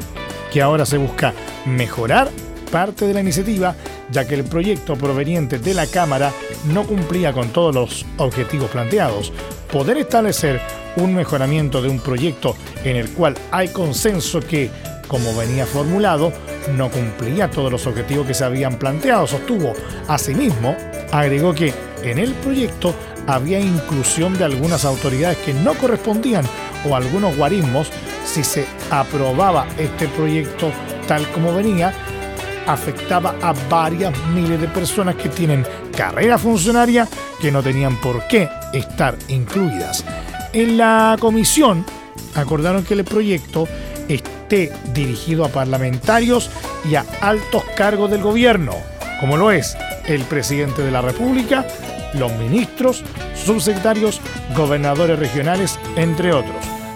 que 0.54 0.62
ahora 0.62 0.86
se 0.86 0.98
busca 0.98 1.34
mejorar 1.66 2.30
parte 2.72 3.08
de 3.08 3.14
la 3.14 3.22
iniciativa, 3.22 3.76
ya 4.12 4.28
que 4.28 4.36
el 4.36 4.44
proyecto 4.44 4.96
proveniente 4.96 5.58
de 5.58 5.74
la 5.74 5.88
Cámara 5.88 6.32
no 6.72 6.86
cumplía 6.86 7.34
con 7.34 7.50
todos 7.50 7.74
los 7.74 8.06
objetivos 8.18 8.70
planteados. 8.70 9.34
Poder 9.72 9.98
establecer 9.98 10.62
un 10.98 11.16
mejoramiento 11.16 11.82
de 11.82 11.90
un 11.90 12.00
proyecto 12.00 12.56
en 12.84 12.96
el 12.96 13.10
cual 13.10 13.36
hay 13.52 13.70
consenso 13.70 14.40
que 14.42 14.70
como 15.08 15.36
venía 15.36 15.66
formulado, 15.66 16.34
no 16.76 16.90
cumplía 16.90 17.50
todos 17.50 17.72
los 17.72 17.88
objetivos 17.88 18.28
que 18.28 18.34
se 18.34 18.44
habían 18.44 18.78
planteado, 18.78 19.28
sostuvo. 19.28 19.74
Asimismo, 20.08 20.76
agregó 21.12 21.54
que 21.54 21.74
en 22.04 22.20
el 22.20 22.34
proyecto 22.34 22.94
había 23.26 23.60
inclusión 23.60 24.38
de 24.38 24.46
algunas 24.46 24.86
autoridades 24.86 25.38
que 25.40 25.54
no 25.54 25.74
correspondían 25.74 26.46
o 26.90 26.96
algunos 26.96 27.36
guarismos 27.36 27.92
si 28.26 28.44
se 28.44 28.66
aprobaba 28.90 29.68
este 29.78 30.08
proyecto 30.10 30.72
tal 31.08 31.26
como 31.32 31.54
venía, 31.54 31.94
afectaba 32.68 33.36
a 33.42 33.54
varias 33.70 34.14
miles 34.34 34.60
de 34.60 34.68
personas 34.68 35.16
que 35.16 35.30
tienen 35.30 35.66
carrera 35.96 36.38
funcionaria 36.38 37.08
que 37.42 37.52
no 37.52 37.64
tenían 37.64 38.00
por 38.02 38.28
qué 38.28 38.50
estar 38.74 39.18
incluidas. 39.30 40.04
En 40.54 40.78
la 40.78 41.16
comisión 41.20 41.86
acordaron 42.36 42.84
que 42.84 42.94
el 42.94 43.04
proyecto 43.06 43.68
dirigido 44.94 45.46
a 45.46 45.50
parlamentarios 45.50 46.50
y 46.90 46.96
a 46.96 47.06
altos 47.22 47.64
cargos 47.76 48.10
del 48.10 48.22
gobierno, 48.22 48.74
como 49.20 49.38
lo 49.38 49.52
es 49.52 49.78
el 50.06 50.22
presidente 50.22 50.82
de 50.82 50.92
la 50.92 51.02
República, 51.02 51.66
los 52.14 52.32
ministros, 52.34 53.04
subsecretarios, 53.36 54.22
gobernadores 54.56 55.20
regionales, 55.20 55.80
entre 55.96 56.32
otros. 56.32 56.56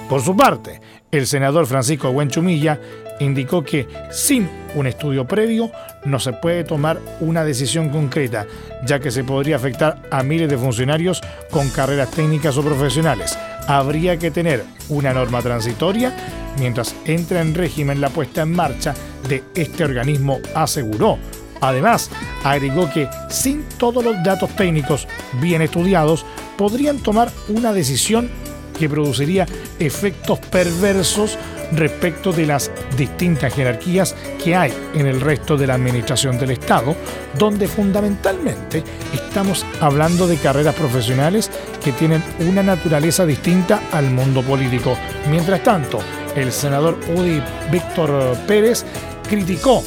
Por 0.10 0.22
su 0.22 0.36
parte, 0.36 0.82
el 1.12 1.28
senador 1.28 1.66
Francisco 1.68 2.10
Huenchumilla 2.10 2.80
indicó 3.20 3.64
que 3.64 3.88
sin 4.12 4.50
un 4.76 4.88
estudio 4.88 5.28
previo 5.28 5.72
no 6.06 6.20
se 6.20 6.34
puede 6.34 6.64
tomar 6.64 7.00
una 7.20 7.44
decisión 7.44 7.90
concreta, 7.90 8.48
ya 8.86 9.00
que 9.00 9.12
se 9.12 9.24
podría 9.24 9.58
afectar 9.58 10.02
a 10.10 10.24
miles 10.24 10.50
de 10.50 10.58
funcionarios 10.58 11.22
con 11.52 11.70
carreras 11.70 12.12
técnicas 12.12 12.58
o 12.58 12.64
profesionales. 12.64 13.38
Habría 13.68 14.18
que 14.18 14.32
tener 14.32 14.66
una 14.90 15.14
norma 15.14 15.42
transitoria 15.42 16.14
mientras 16.60 16.96
entra 17.06 17.42
en 17.42 17.54
régimen 17.54 18.02
la 18.02 18.10
puesta 18.10 18.42
en 18.42 18.52
marcha 18.52 18.94
de 19.28 19.44
este 19.56 19.84
organismo, 19.84 20.40
aseguró. 20.54 21.18
Además, 21.62 22.10
agregó 22.44 22.90
que 22.90 23.08
sin 23.30 23.64
todos 23.78 24.04
los 24.04 24.16
datos 24.24 24.50
técnicos 24.56 25.08
bien 25.40 25.62
estudiados, 25.62 26.26
podrían 26.58 26.98
tomar 27.00 27.32
una 27.50 27.72
decisión 27.72 28.30
que 28.78 28.90
produciría 28.90 29.46
efectos 29.80 30.40
perversos 30.40 31.38
respecto 31.72 32.34
de 32.34 32.46
las 32.46 32.72
distintas 32.98 33.54
jerarquías 33.54 34.16
que 34.44 34.56
hay 34.56 34.74
en 34.94 35.06
el 35.06 35.22
resto 35.22 35.56
de 35.56 35.68
la 35.68 35.76
administración 35.76 36.38
del 36.38 36.52
Estado, 36.52 36.96
donde 37.38 37.68
fundamentalmente 37.68 38.84
estamos 39.14 39.66
hablando 39.80 40.28
de 40.28 40.38
carreras 40.38 40.76
profesionales 40.76 41.50
que 41.84 41.92
tienen 41.92 42.24
una 42.40 42.64
naturaleza 42.64 43.26
distinta 43.26 43.82
al 43.92 44.12
mundo 44.12 44.42
político. 44.42 44.98
Mientras 45.30 45.64
tanto, 45.64 46.00
el 46.36 46.52
senador 46.52 46.98
UDI 47.16 47.42
Víctor 47.72 48.38
Pérez 48.48 48.86
criticó 49.28 49.84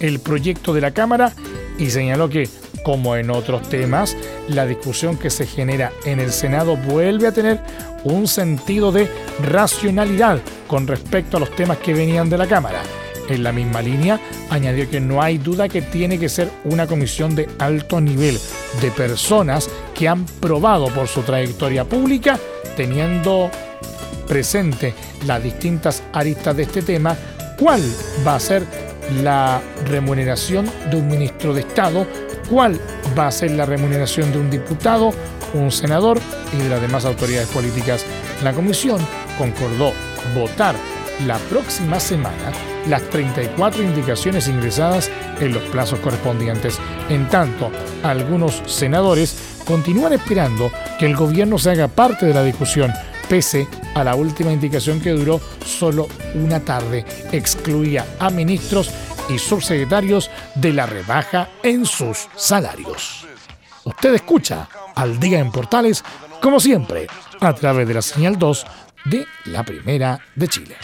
el 0.00 0.20
proyecto 0.20 0.72
de 0.72 0.80
la 0.80 0.90
Cámara 0.92 1.32
y 1.78 1.90
señaló 1.90 2.28
que, 2.28 2.48
como 2.84 3.16
en 3.16 3.30
otros 3.30 3.68
temas, 3.68 4.16
la 4.48 4.66
discusión 4.66 5.16
que 5.16 5.30
se 5.30 5.46
genera 5.46 5.92
en 6.04 6.20
el 6.20 6.32
Senado 6.32 6.76
vuelve 6.76 7.26
a 7.26 7.32
tener 7.32 7.60
un 8.04 8.28
sentido 8.28 8.92
de 8.92 9.10
racionalidad 9.42 10.40
con 10.66 10.86
respecto 10.86 11.36
a 11.36 11.40
los 11.40 11.54
temas 11.54 11.78
que 11.78 11.94
venían 11.94 12.28
de 12.28 12.38
la 12.38 12.46
Cámara. 12.46 12.82
En 13.28 13.42
la 13.42 13.52
misma 13.52 13.80
línea, 13.80 14.20
añadió 14.50 14.88
que 14.90 15.00
no 15.00 15.22
hay 15.22 15.38
duda 15.38 15.68
que 15.68 15.80
tiene 15.80 16.18
que 16.18 16.28
ser 16.28 16.50
una 16.64 16.86
comisión 16.86 17.34
de 17.34 17.48
alto 17.58 18.00
nivel 18.00 18.38
de 18.82 18.90
personas 18.90 19.70
que 19.94 20.08
han 20.08 20.26
probado 20.26 20.88
por 20.88 21.08
su 21.08 21.22
trayectoria 21.22 21.84
pública, 21.84 22.38
teniendo 22.76 23.50
presente 24.26 24.94
las 25.26 25.42
distintas 25.42 26.02
aristas 26.12 26.56
de 26.56 26.64
este 26.64 26.82
tema, 26.82 27.16
cuál 27.58 27.82
va 28.26 28.34
a 28.34 28.40
ser 28.40 28.66
la 29.22 29.60
remuneración 29.86 30.70
de 30.90 30.96
un 30.96 31.06
ministro 31.06 31.54
de 31.54 31.60
Estado, 31.60 32.06
cuál 32.50 32.80
va 33.16 33.28
a 33.28 33.32
ser 33.32 33.52
la 33.52 33.66
remuneración 33.66 34.32
de 34.32 34.38
un 34.38 34.50
diputado, 34.50 35.12
un 35.54 35.70
senador 35.70 36.18
y 36.52 36.62
de 36.62 36.68
las 36.68 36.80
demás 36.80 37.04
autoridades 37.04 37.48
políticas. 37.48 38.04
La 38.42 38.52
comisión 38.52 39.00
concordó 39.38 39.92
votar 40.34 40.74
la 41.26 41.38
próxima 41.38 42.00
semana 42.00 42.52
las 42.88 43.02
34 43.10 43.82
indicaciones 43.82 44.48
ingresadas 44.48 45.10
en 45.40 45.54
los 45.54 45.62
plazos 45.64 46.00
correspondientes. 46.00 46.78
En 47.08 47.28
tanto, 47.28 47.70
algunos 48.02 48.62
senadores 48.66 49.36
continúan 49.64 50.12
esperando 50.12 50.70
que 50.98 51.06
el 51.06 51.16
gobierno 51.16 51.58
se 51.58 51.70
haga 51.70 51.88
parte 51.88 52.26
de 52.26 52.34
la 52.34 52.42
discusión, 52.42 52.92
pese 53.28 53.66
a 53.94 54.04
la 54.04 54.14
última 54.14 54.52
indicación 54.52 55.00
que 55.00 55.10
duró 55.10 55.40
solo 55.64 56.08
una 56.34 56.60
tarde. 56.60 57.04
Excluía 57.32 58.06
a 58.18 58.30
ministros 58.30 58.90
y 59.28 59.38
subsecretarios 59.38 60.30
de 60.54 60.72
la 60.72 60.86
rebaja 60.86 61.48
en 61.62 61.86
sus 61.86 62.28
salarios. 62.36 63.26
Usted 63.84 64.14
escucha 64.14 64.68
al 64.94 65.18
día 65.18 65.38
en 65.38 65.50
Portales, 65.50 66.02
como 66.40 66.60
siempre, 66.60 67.06
a 67.40 67.52
través 67.54 67.86
de 67.86 67.94
la 67.94 68.02
señal 68.02 68.38
2 68.38 68.66
de 69.06 69.26
la 69.46 69.62
Primera 69.62 70.20
de 70.34 70.48
Chile. 70.48 70.76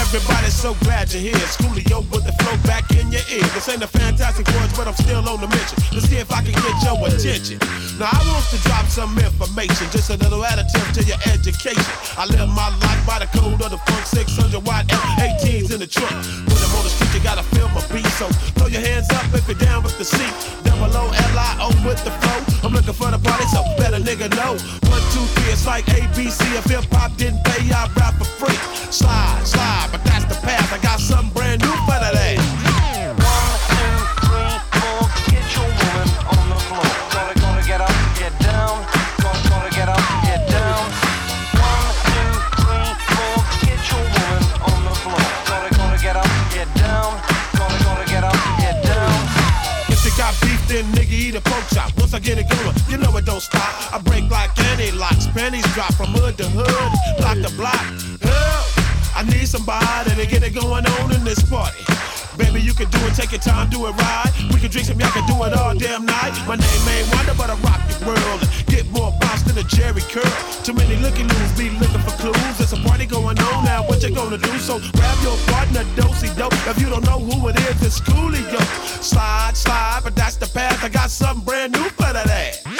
Everybody? 0.00 0.48
So 0.50 0.74
glad 0.84 1.12
you're 1.12 1.22
here. 1.22 1.46
Schoolio 1.48 2.04
with 2.10 2.24
the 2.24 2.32
flow 2.40 2.56
back 2.64 2.90
in 2.92 3.10
your 3.12 3.24
ear. 3.30 3.44
This 3.54 3.68
ain't 3.68 3.82
a 3.82 3.86
fantastic 3.86 4.46
words, 4.54 4.72
but 4.76 4.86
I'm 4.86 4.94
still 4.94 5.26
on 5.28 5.40
the 5.40 5.48
mission. 5.48 5.78
Let's 5.92 6.08
see 6.08 6.16
if 6.16 6.30
I 6.30 6.42
can 6.42 6.54
get 6.54 6.76
your 6.84 6.96
attention. 7.08 7.58
Now, 7.98 8.08
I 8.12 8.20
want 8.30 8.44
to 8.50 8.58
drop 8.64 8.86
some 8.86 9.12
information, 9.18 9.90
just 9.90 10.10
a 10.10 10.16
little 10.16 10.42
additive 10.42 10.88
to 10.96 11.02
your 11.04 11.18
education. 11.28 11.92
I 12.16 12.26
live 12.26 12.48
my 12.48 12.68
life 12.84 13.02
by 13.06 13.18
the 13.20 13.28
code 13.36 13.60
of 13.60 13.70
the 13.70 13.78
funk 13.88 14.06
600 14.06 14.64
watt 14.66 14.86
F18s 14.88 15.72
in 15.72 15.80
the 15.80 15.86
trunk. 15.86 16.14
When 16.48 16.56
I'm 16.56 16.72
on 16.76 16.84
the 16.84 16.92
street, 16.92 17.12
you 17.14 17.22
gotta 17.22 17.44
feel 17.54 17.68
my 17.70 17.82
beat. 17.92 18.06
So 18.16 18.28
throw 18.56 18.68
your 18.68 18.80
hands 18.80 19.10
up 19.12 19.26
if 19.34 19.46
you're 19.48 19.58
down 19.58 19.82
with 19.82 19.98
the 19.98 20.04
seat. 20.04 20.34
Double 20.64 20.92
O 20.96 21.04
L 21.10 21.38
I 21.38 21.50
O 21.60 21.68
with 21.86 22.02
the 22.04 22.12
flow. 22.22 22.38
I'm 22.64 22.72
looking 22.72 22.94
for 22.94 23.10
the 23.10 23.18
party, 23.18 23.44
so 23.50 23.62
better 23.76 23.98
nigga 23.98 24.30
know. 24.36 24.54
One, 24.88 25.02
two, 25.12 25.26
three, 25.34 25.52
it's 25.52 25.66
like 25.66 25.84
ABC. 25.86 26.40
If 26.56 26.64
hip 26.70 26.84
hop 26.92 27.16
didn't 27.16 27.42
pay, 27.44 27.70
I 27.72 27.90
rap 27.96 28.14
for 28.14 28.24
free. 28.24 28.56
Slide, 28.90 29.42
slide, 29.44 29.81
but 29.90 30.04
that's 30.04 30.24
the 30.26 30.38
path. 30.46 30.72
I 30.72 30.78
got 30.82 31.00
something 31.00 31.32
brand 31.34 31.62
new 31.62 31.74
for 31.86 31.92
got 50.22 50.34
then 50.68 50.84
nigga 50.92 51.12
eat 51.12 51.34
a 51.34 51.40
pork 51.40 51.64
chop. 51.74 51.90
Once 51.98 52.14
I 52.14 52.20
get 52.20 52.38
it 52.38 52.48
going, 52.48 52.76
you 52.88 52.96
know 52.96 53.16
it 53.16 53.24
don't 53.24 53.40
stop. 53.40 53.92
I 53.92 53.98
break 53.98 54.30
like 54.30 54.56
any 54.70 54.90
locks, 54.92 55.26
pennies 55.26 55.66
drop 55.74 55.92
from 55.94 56.08
hood 56.08 56.36
to 56.38 56.44
hood, 56.44 57.18
block 57.18 57.38
to 57.42 57.56
block. 57.56 58.11
I 59.22 59.24
need 59.26 59.46
somebody 59.46 60.10
to 60.18 60.26
get 60.26 60.42
it 60.42 60.50
going 60.50 60.84
on 60.84 61.14
in 61.14 61.22
this 61.22 61.38
party. 61.46 61.78
Baby, 62.36 62.58
you 62.60 62.74
can 62.74 62.90
do 62.90 62.98
it, 63.06 63.14
take 63.14 63.30
your 63.30 63.38
time, 63.40 63.70
do 63.70 63.86
it 63.86 63.94
right. 63.94 64.32
We 64.50 64.58
can 64.58 64.68
drink 64.68 64.88
some, 64.88 64.98
y'all 64.98 65.14
can 65.14 65.22
do 65.30 65.38
it 65.46 65.54
all 65.54 65.78
damn 65.78 66.04
night. 66.04 66.34
My 66.42 66.58
name 66.58 66.88
ain't 66.90 67.06
Wonder, 67.14 67.34
but 67.38 67.46
I 67.46 67.54
rock 67.62 67.78
the 67.86 68.02
world. 68.02 68.42
Get 68.66 68.90
more 68.90 69.14
bounce 69.20 69.42
than 69.42 69.56
a 69.58 69.62
Jerry 69.62 70.02
curl. 70.10 70.26
Too 70.66 70.74
many 70.74 70.96
looking 70.96 71.28
loose, 71.28 71.54
be 71.54 71.70
looking 71.78 72.02
for 72.02 72.10
clues. 72.18 72.58
There's 72.58 72.72
a 72.72 72.82
party 72.82 73.06
going 73.06 73.38
on 73.38 73.64
now, 73.64 73.86
what 73.86 74.02
you 74.02 74.12
gonna 74.12 74.38
do? 74.38 74.58
So 74.58 74.80
grab 74.90 75.18
your 75.22 75.38
partner, 75.54 75.84
dosey 75.94 76.34
dope. 76.34 76.58
If 76.66 76.80
you 76.80 76.90
don't 76.90 77.06
know 77.06 77.20
who 77.20 77.46
it 77.46 77.56
is, 77.70 77.78
it's 77.80 78.00
Coolio. 78.00 78.58
Slide, 79.00 79.56
slide, 79.56 80.00
but 80.02 80.16
that's 80.16 80.34
the 80.34 80.46
path. 80.48 80.82
I 80.82 80.88
got 80.88 81.10
something 81.10 81.44
brand 81.44 81.74
new 81.74 81.88
for 81.94 82.10
that 82.12 82.26
ass. 82.26 82.71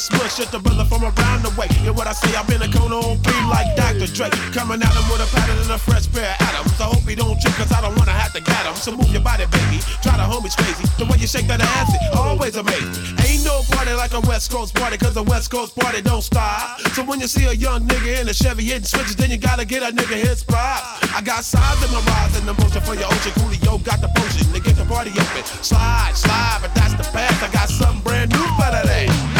Cause 0.00 0.08
you 0.10 0.18
might 0.18 0.30
get. 0.30 0.40
Just 0.40 0.54
a 0.54 0.58
brother 0.58 0.84
from 0.84 1.02
around 1.04 1.42
the 1.44 1.52
way. 1.58 1.68
And 1.84 1.94
what 1.96 2.06
I 2.06 2.12
say, 2.12 2.32
I've 2.34 2.46
been 2.46 2.62
a 2.62 2.70
cone 2.72 2.92
on 2.92 3.20
beat 3.20 3.44
like 3.50 3.76
Dr. 3.76 4.06
Dre. 4.08 4.30
Coming 4.56 4.80
at 4.80 4.92
him 4.94 5.04
with 5.12 5.20
a 5.20 5.28
pattern 5.36 5.58
and 5.58 5.70
a 5.70 5.78
fresh 5.78 6.08
pair 6.08 6.32
of 6.32 6.40
atoms. 6.40 6.80
I 6.80 6.88
hope 6.88 7.04
he 7.04 7.14
don't 7.14 7.36
trip, 7.40 7.52
cause 7.60 7.72
I 7.72 7.80
don't 7.82 7.96
wanna 7.98 8.16
have 8.16 8.32
to 8.32 8.40
get 8.40 8.64
him. 8.64 8.74
so 8.74 8.96
move 8.96 9.10
your 9.12 9.20
body, 9.20 9.44
baby. 9.52 9.82
Try 10.00 10.16
the 10.16 10.24
homies 10.24 10.56
crazy. 10.56 10.88
The 10.96 11.04
way 11.04 11.18
you 11.20 11.26
shake 11.26 11.46
that 11.48 11.60
ass, 11.60 11.92
it 11.92 12.16
always 12.16 12.56
amazing. 12.56 12.94
Ain't 13.26 13.44
no 13.44 13.60
party 13.68 13.92
like 13.92 14.14
a 14.14 14.20
West 14.24 14.50
Coast 14.50 14.74
party, 14.74 14.96
cause 14.96 15.16
a 15.16 15.22
West 15.22 15.50
Coast 15.50 15.76
party 15.76 16.00
don't 16.00 16.22
stop. 16.22 16.80
So 16.96 17.04
when 17.04 17.20
you 17.20 17.28
see 17.28 17.44
a 17.44 17.52
young 17.52 17.84
nigga 17.84 18.22
in 18.22 18.28
a 18.28 18.34
Chevy 18.34 18.64
hitting 18.64 18.88
switches, 18.88 19.16
then 19.16 19.30
you 19.30 19.36
gotta 19.36 19.66
get 19.66 19.82
a 19.82 19.92
nigga 19.92 20.16
his 20.16 20.40
spot. 20.40 20.80
I 21.12 21.20
got 21.20 21.44
size 21.44 21.82
in 21.84 21.90
my 21.92 22.00
rise 22.08 22.32
and 22.38 22.48
emotion 22.48 22.80
for 22.80 22.94
your 22.94 23.10
ocean. 23.12 23.32
Coolio 23.36 23.82
got 23.84 24.00
the 24.00 24.08
potion 24.16 24.48
to 24.54 24.60
get 24.60 24.76
the 24.76 24.86
party 24.86 25.10
open. 25.10 25.44
Slide, 25.60 26.12
slide, 26.14 26.58
but 26.62 26.72
that's 26.74 26.94
the 26.94 27.04
past. 27.12 27.42
I 27.42 27.52
got 27.52 27.68
something 27.68 28.00
brand 28.00 28.30
new 28.30 28.46
for 28.56 28.70
today. 28.80 29.39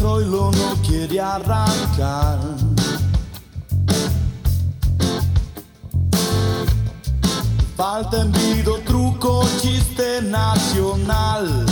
Troilo 0.00 0.50
no 0.50 0.76
quiere 0.80 1.20
arrancar. 1.20 2.38
Falta 7.76 8.22
envido, 8.22 8.78
truco, 8.86 9.46
chiste 9.60 10.22
nacional. 10.22 11.66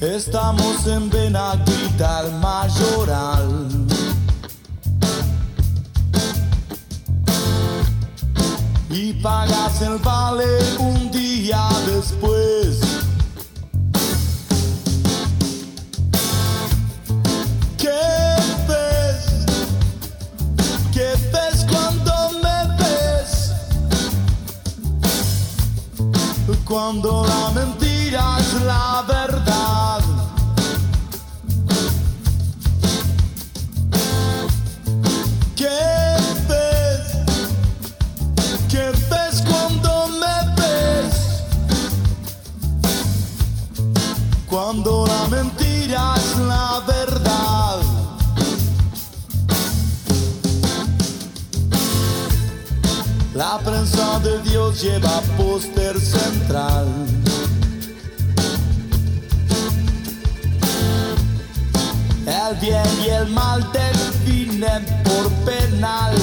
Estamos 0.00 0.86
en 0.86 1.10
Benaguita, 1.10 2.20
el 2.22 2.32
mayoral. 2.40 3.86
y 8.88 9.12
pagas 9.14 9.82
el 9.82 9.98
vale 9.98 10.46
un 10.78 11.10
día 11.10 11.68
después. 11.86 12.85
Cuando 26.66 27.24
la 27.24 27.50
mentira 27.52 28.38
es 28.40 28.54
la 28.62 29.04
verdad. 29.06 29.15
La 53.56 53.62
prensa 53.62 54.18
de 54.18 54.38
Dios 54.42 54.82
lleva 54.82 55.22
póster 55.38 55.98
central. 55.98 56.88
El 62.26 62.56
bien 62.60 62.84
y 63.02 63.08
el 63.08 63.28
mal 63.28 63.66
definen 63.72 64.84
por 65.04 65.30
penal. 65.46 66.14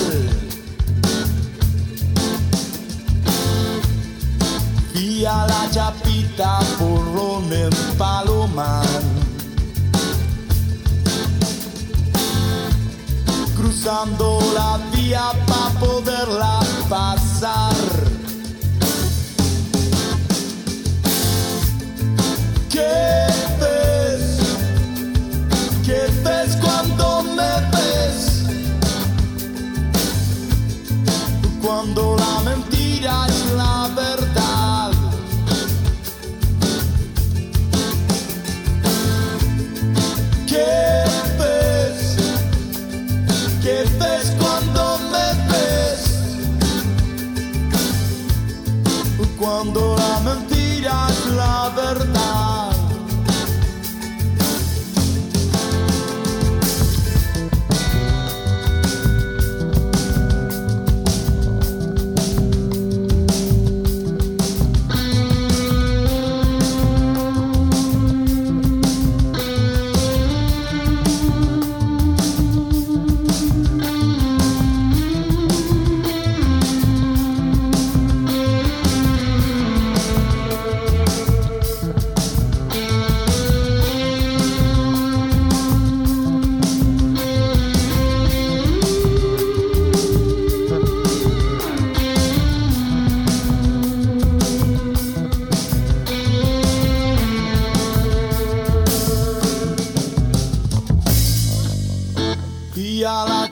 Y 4.93 5.25
a 5.25 5.47
la 5.47 5.71
chapita 5.71 6.59
porrón 6.77 7.51
en 7.51 7.71
Palomar. 7.97 8.85
Cruzando 13.57 14.39
la 14.53 14.77
vía 14.95 15.31
para 15.47 15.79
poderla 15.79 16.62
pasar. 16.93 18.02
Cuando 49.73 50.02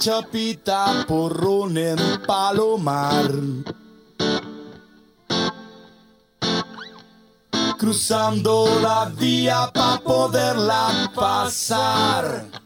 chapita, 0.01 1.05
porrón 1.07 1.77
en 1.77 1.99
palomar. 2.25 3.29
Cruzando 7.77 8.65
la 8.81 9.05
vía 9.05 9.69
para 9.71 9.99
poderla 9.99 11.11
pasar. 11.13 12.60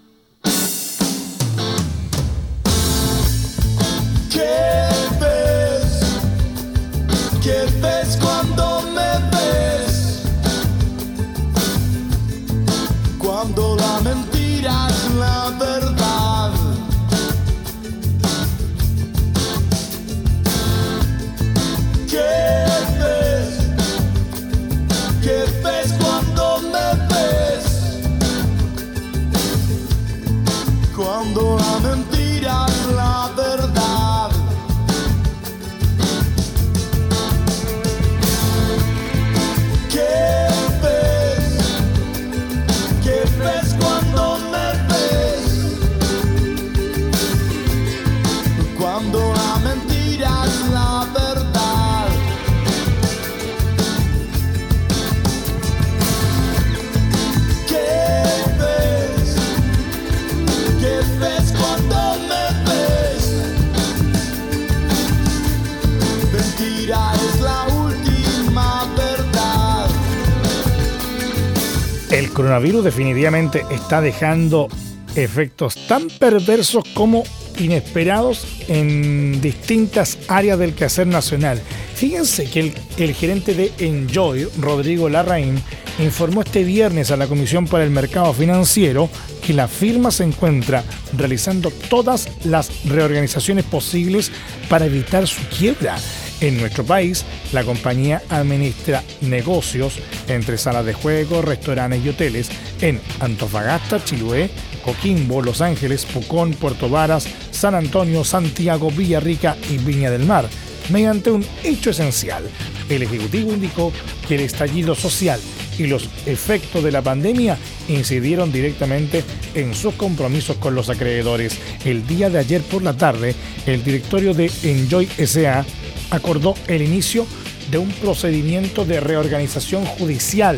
Coronavirus 72.46 72.84
definitivamente 72.84 73.66
está 73.72 74.02
dejando 74.02 74.68
efectos 75.16 75.88
tan 75.88 76.10
perversos 76.10 76.84
como 76.94 77.24
inesperados 77.58 78.46
en 78.68 79.42
distintas 79.42 80.20
áreas 80.28 80.60
del 80.60 80.76
quehacer 80.76 81.08
nacional. 81.08 81.60
Fíjense 81.96 82.46
que 82.46 82.60
el, 82.60 82.74
el 82.98 83.16
gerente 83.16 83.56
de 83.56 83.72
Enjoy, 83.80 84.48
Rodrigo 84.60 85.10
Larraín, 85.10 85.60
informó 85.98 86.44
este 86.44 86.64
viernes 86.64 87.10
a 87.10 87.18
la 87.18 87.26
Comisión 87.26 87.66
para 87.66 87.84
el 87.84 87.90
Mercado 87.90 88.32
Financiero 88.32 89.10
que 89.44 89.54
la 89.54 89.68
firma 89.68 90.12
se 90.12 90.26
encuentra 90.26 90.84
realizando 91.18 91.72
todas 91.90 92.30
las 92.44 92.86
reorganizaciones 92.86 93.66
posibles 93.66 94.32
para 94.70 94.86
evitar 94.86 95.26
su 95.26 95.42
quiebra. 95.48 95.98
En 96.42 96.60
nuestro 96.60 96.84
país, 96.84 97.24
la 97.54 97.64
compañía 97.64 98.22
administra 98.30 99.04
negocios 99.22 100.00
entre 100.28 100.58
salas 100.58 100.86
de 100.86 100.94
juego, 100.94 101.42
restaurantes 101.42 102.04
y 102.04 102.10
hoteles 102.10 102.50
en 102.82 103.00
Antofagasta, 103.20 104.04
Chiloé, 104.04 104.50
Coquimbo, 104.84 105.42
Los 105.42 105.62
Ángeles, 105.62 106.06
Pucón, 106.06 106.52
Puerto 106.54 106.90
Varas, 106.90 107.28
San 107.52 107.74
Antonio, 107.74 108.24
Santiago, 108.24 108.92
Villarrica 108.92 109.56
y 109.70 109.78
Viña 109.78 110.12
del 110.12 110.26
Mar, 110.26 110.48
mediante 110.90 111.32
un 111.32 111.46
hecho 111.64 111.92
esencial. 111.92 112.44
El 112.90 113.04
Ejecutivo 113.04 113.54
indicó 113.54 113.92
que 114.28 114.36
el 114.36 114.42
estallido 114.42 114.94
social 114.94 115.40
y 115.78 115.88
los 115.88 116.10
efectos 116.26 116.84
de 116.84 116.92
la 116.92 117.02
pandemia 117.02 117.58
incidieron 117.88 118.52
directamente 118.52 119.24
en 119.54 119.74
sus 119.74 119.94
compromisos 119.96 120.58
con 120.58 120.76
los 120.76 120.90
acreedores. 120.90 121.58
El 121.84 122.06
día 122.08 122.30
de 122.30 122.40
ayer 122.40 122.62
por 122.62 122.84
la 122.84 122.96
tarde, 122.96 123.36
el 123.66 123.84
directorio 123.84 124.34
de 124.34 124.52
Enjoy 124.64 125.08
SA 125.26 125.66
acordó 126.12 126.56
el 126.68 126.82
inicio 126.82 127.26
de 127.72 127.78
un 127.78 127.92
procedimiento 127.92 128.86
de 128.86 129.00
reorganización 129.00 129.86
judicial. 129.86 130.58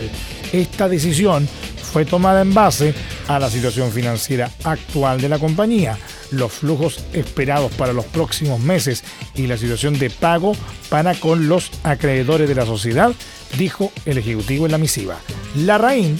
Esta 0.51 0.89
decisión 0.89 1.47
fue 1.91 2.05
tomada 2.05 2.41
en 2.41 2.53
base 2.53 2.93
a 3.27 3.39
la 3.39 3.49
situación 3.49 3.91
financiera 3.91 4.51
actual 4.63 5.21
de 5.21 5.29
la 5.29 5.39
compañía, 5.39 5.97
los 6.31 6.51
flujos 6.51 6.99
esperados 7.13 7.71
para 7.73 7.93
los 7.93 8.05
próximos 8.05 8.59
meses 8.59 9.03
y 9.35 9.47
la 9.47 9.57
situación 9.57 9.97
de 9.97 10.09
pago 10.09 10.55
para 10.89 11.15
con 11.15 11.47
los 11.47 11.71
acreedores 11.83 12.49
de 12.49 12.55
la 12.55 12.65
sociedad, 12.65 13.11
dijo 13.57 13.91
el 14.05 14.17
Ejecutivo 14.17 14.65
en 14.65 14.73
la 14.73 14.77
misiva. 14.77 15.17
Larraín 15.55 16.19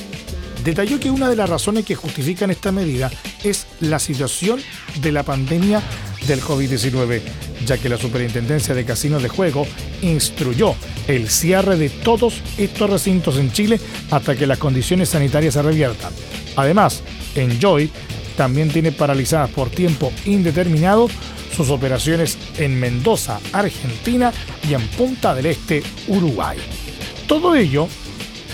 detalló 0.64 1.00
que 1.00 1.12
una 1.12 1.30
de 1.30 1.36
las 1.36 1.50
razones 1.50 1.86
que 1.86 1.96
justifican 1.96 2.50
esta 2.50 2.72
medida 2.72 3.12
es 3.44 3.68
la 3.80 4.00
situación 4.00 4.62
de 5.02 5.12
la 5.12 5.24
pandemia 5.24 5.82
del 6.28 6.42
COVID-19, 6.42 7.22
ya 7.66 7.78
que 7.78 7.90
la 7.90 7.98
Superintendencia 7.98 8.76
de 8.76 8.86
Casinos 8.86 9.24
de 9.24 9.30
Juego 9.30 9.66
instruyó 10.02 10.76
el 11.08 11.30
cierre 11.30 11.78
de 11.78 11.90
todos 11.90 12.42
estos 12.58 12.90
recintos 12.90 13.38
en 13.38 13.52
Chile 13.52 13.80
hasta 14.12 14.36
que 14.36 14.48
las 14.48 14.58
condiciones 14.58 15.10
sanitarias 15.10 15.54
se 15.54 15.62
reviertan. 15.62 16.12
Además, 16.56 17.02
Enjoy 17.36 17.90
también 18.36 18.70
tiene 18.70 18.92
paralizadas 18.92 19.50
por 19.50 19.70
tiempo 19.70 20.12
indeterminado 20.26 21.10
sus 21.56 21.70
operaciones 21.72 22.38
en 22.58 22.80
Mendoza, 22.80 23.40
Argentina 23.52 24.32
y 24.70 24.76
en 24.76 24.88
Punta 24.90 25.34
del 25.34 25.48
Este, 25.48 25.82
Uruguay. 26.08 26.58
Todo 27.28 27.56
ello 27.56 27.88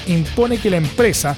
impone 0.07 0.57
que 0.57 0.69
la 0.69 0.77
empresa 0.77 1.37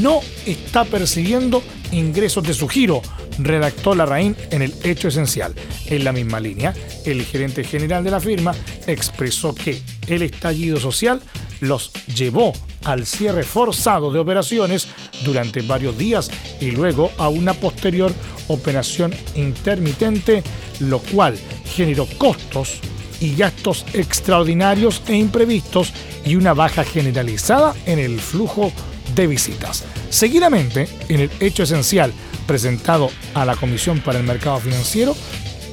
no 0.00 0.20
está 0.46 0.84
persiguiendo 0.84 1.62
ingresos 1.92 2.44
de 2.44 2.54
su 2.54 2.68
giro, 2.68 3.02
redactó 3.38 3.94
Larraín 3.94 4.36
en 4.50 4.62
el 4.62 4.74
hecho 4.82 5.08
esencial. 5.08 5.54
En 5.86 6.04
la 6.04 6.12
misma 6.12 6.40
línea, 6.40 6.74
el 7.04 7.24
gerente 7.24 7.64
general 7.64 8.04
de 8.04 8.10
la 8.10 8.20
firma 8.20 8.54
expresó 8.86 9.54
que 9.54 9.80
el 10.08 10.22
estallido 10.22 10.78
social 10.78 11.20
los 11.60 11.92
llevó 12.14 12.52
al 12.84 13.06
cierre 13.06 13.42
forzado 13.42 14.12
de 14.12 14.18
operaciones 14.18 14.88
durante 15.24 15.62
varios 15.62 15.96
días 15.98 16.30
y 16.60 16.70
luego 16.70 17.10
a 17.18 17.28
una 17.28 17.54
posterior 17.54 18.12
operación 18.48 19.14
intermitente, 19.34 20.42
lo 20.80 21.00
cual 21.00 21.36
generó 21.74 22.06
costos 22.18 22.78
y 23.20 23.34
gastos 23.34 23.84
extraordinarios 23.92 25.02
e 25.08 25.16
imprevistos 25.16 25.92
y 26.24 26.36
una 26.36 26.54
baja 26.54 26.84
generalizada 26.84 27.74
en 27.86 27.98
el 27.98 28.20
flujo 28.20 28.72
de 29.16 29.26
visitas. 29.26 29.84
Seguidamente, 30.10 30.86
en 31.08 31.20
el 31.20 31.30
hecho 31.40 31.64
esencial 31.64 32.12
presentado 32.46 33.10
a 33.34 33.44
la 33.44 33.56
Comisión 33.56 34.00
para 34.00 34.18
el 34.18 34.24
Mercado 34.24 34.60
Financiero, 34.60 35.16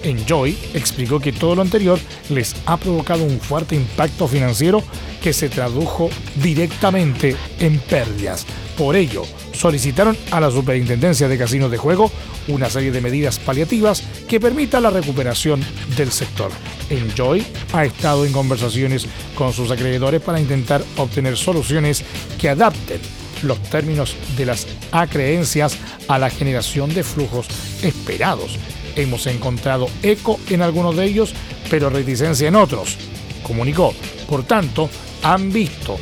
Enjoy 0.02 0.58
explicó 0.74 1.20
que 1.20 1.32
todo 1.32 1.56
lo 1.56 1.62
anterior 1.62 2.00
les 2.30 2.56
ha 2.66 2.78
provocado 2.78 3.24
un 3.24 3.39
fuerte 3.39 3.76
impacto 3.76 4.28
financiero 4.28 4.84
que 5.22 5.32
se 5.32 5.50
tradujo 5.50 6.10
directamente 6.41 7.36
en 7.60 7.80
pérdidas. 7.80 8.46
Por 8.78 8.96
ello, 8.96 9.24
solicitaron 9.54 10.18
a 10.32 10.41
la 10.41 10.52
Superintendencia 10.52 11.30
de 11.30 11.38
Casinos 11.38 11.72
de 11.72 11.78
Juego 11.78 12.12
una 12.50 12.70
serie 12.70 12.91
de 12.91 13.00
medidas 13.00 13.39
paliativas 13.39 14.04
que 14.28 14.41
permitan 14.41 14.84
la 14.84 14.89
recuperación 14.89 15.64
del 15.96 16.12
sector. 16.12 16.52
Enjoy 16.89 17.46
ha 17.72 17.86
estado 17.86 18.26
en 18.26 18.34
conversaciones 18.34 19.08
con 19.36 19.54
sus 19.54 19.72
acreedores 19.72 20.22
para 20.22 20.41
intentar 20.41 20.84
obtener 20.98 21.38
soluciones 21.38 22.04
que 22.38 22.50
adapten 22.50 23.00
los 23.44 23.62
términos 23.64 24.16
de 24.38 24.46
las 24.46 24.68
acreencias 24.91 25.78
a 26.08 26.20
la 26.20 26.30
generación 26.30 26.94
de 26.94 27.04
flujos 27.04 27.48
esperados. 27.82 28.58
Hemos 28.96 29.28
encontrado 29.28 29.89
eco 30.02 30.39
en 30.50 30.62
algunos 30.62 30.96
de 30.96 31.06
ellos, 31.06 31.34
pero 31.70 31.89
reticencia 31.89 32.48
en 32.48 32.56
otros, 32.56 32.98
comunicó. 33.44 33.94
Por 34.28 34.44
tanto, 34.44 34.89
han 35.24 35.52
visto 35.52 35.98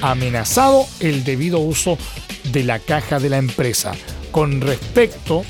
amenazado 0.00 0.86
el 1.00 1.24
debido 1.24 1.58
uso 1.58 1.96
de 2.52 2.64
la 2.64 2.78
caja 2.78 3.18
de 3.18 3.30
la 3.30 3.38
empresa. 3.38 3.92
Con 4.30 4.60
respecto 4.60 5.44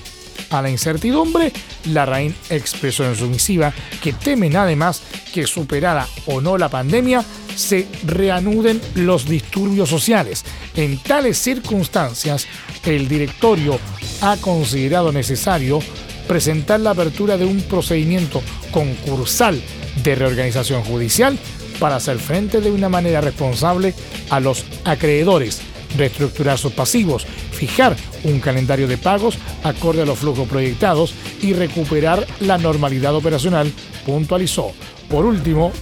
a 0.51 0.63
la 0.63 0.71
incertidumbre, 0.71 1.53
Larraín 1.87 2.35
expresó 2.51 3.05
en 3.05 3.17
su 3.17 3.27
misiva 3.27 3.73
que 4.03 4.13
temen 4.13 4.57
además 4.57 5.03
que 5.33 5.47
superada 5.47 6.07
o 6.27 6.41
no 6.41 6.57
la 6.59 6.69
pandemia, 6.69 7.25
se 7.57 7.87
reanuden 8.05 8.81
los 8.95 9.29
disturbios 9.29 9.89
sociales. 9.89 10.45
En 10.77 10.99
tales 10.99 11.39
circunstancias, 11.39 12.47
el 12.85 13.09
directorio 13.09 13.79
ha 14.21 14.37
considerado 14.39 15.13
necesario 15.13 15.81
presentar 16.27 16.81
la 16.81 16.91
apertura 16.91 17.37
de 17.37 17.45
un 17.45 17.61
procedimiento 17.63 18.43
concursal 18.71 19.61
de 20.03 20.15
reorganización 20.15 20.83
judicial 20.83 21.39
para 21.79 21.97
hacer 21.97 22.19
frente 22.19 22.61
de 22.61 22.71
una 22.71 22.89
manera 22.89 23.21
responsable 23.21 23.95
a 24.31 24.41
los 24.41 24.65
acreedores, 24.85 25.61
reestructurar 25.97 26.59
sus 26.59 26.73
pasivos, 26.73 27.27
fijar 27.53 27.97
un 28.25 28.41
calendario 28.41 28.89
de 28.89 28.99
pagos 28.99 29.39
acorde 29.63 30.03
a 30.03 30.07
los 30.07 30.19
flujos 30.19 30.49
proyectados 30.49 31.15
y 31.43 31.53
recuperar 31.53 32.27
la 32.41 32.59
normalidad 32.59 33.15
operacional, 33.15 33.71
puntualizó. 34.07 34.73
Por 35.09 35.27
último, 35.27 35.73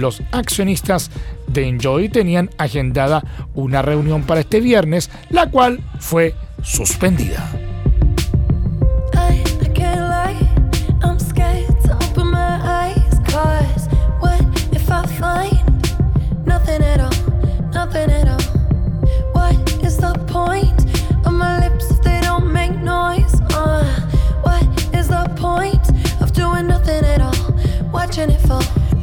los 0.00 0.22
accionistas 0.32 1.10
de 1.46 1.68
Enjoy 1.68 2.08
tenían 2.08 2.50
agendada 2.58 3.22
una 3.54 3.82
reunión 3.82 4.22
para 4.22 4.40
este 4.40 4.60
viernes, 4.60 5.10
la 5.30 5.50
cual 5.50 5.80
fue 5.98 6.34
suspendida. 6.62 7.73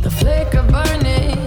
The 0.02 0.10
flicker 0.10 0.64
burning, 0.64 1.41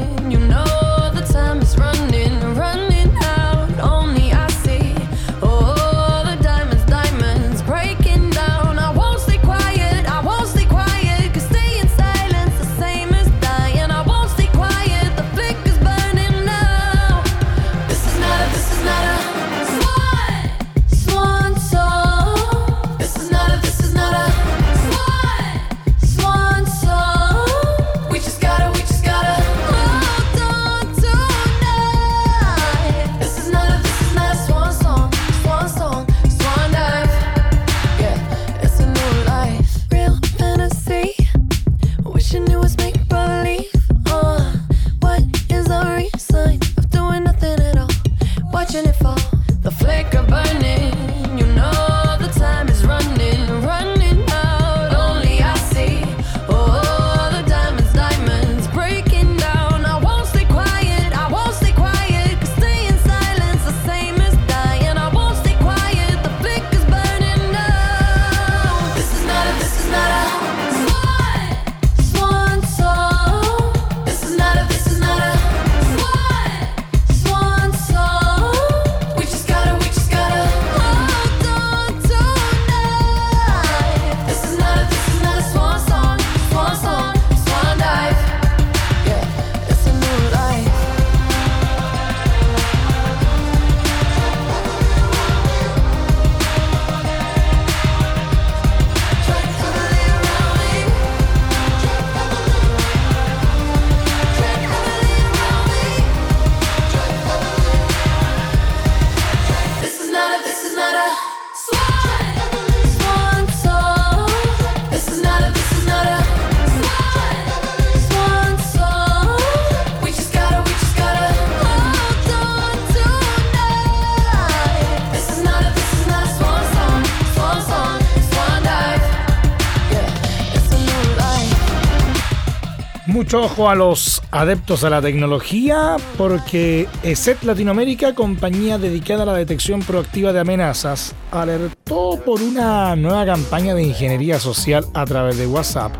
Mucho 133.34 133.46
ojo 133.46 133.68
a 133.68 133.74
los 133.74 134.22
adeptos 134.30 134.84
a 134.84 134.90
la 134.90 135.02
tecnología 135.02 135.96
porque 136.16 136.86
ESET 137.02 137.42
Latinoamérica, 137.42 138.14
compañía 138.14 138.78
dedicada 138.78 139.24
a 139.24 139.26
la 139.26 139.34
detección 139.34 139.80
proactiva 139.80 140.32
de 140.32 140.38
amenazas, 140.38 141.16
alertó 141.32 142.22
por 142.24 142.40
una 142.40 142.94
nueva 142.94 143.26
campaña 143.26 143.74
de 143.74 143.82
ingeniería 143.82 144.38
social 144.38 144.86
a 144.94 145.04
través 145.04 145.36
de 145.36 145.48
WhatsApp 145.48 145.96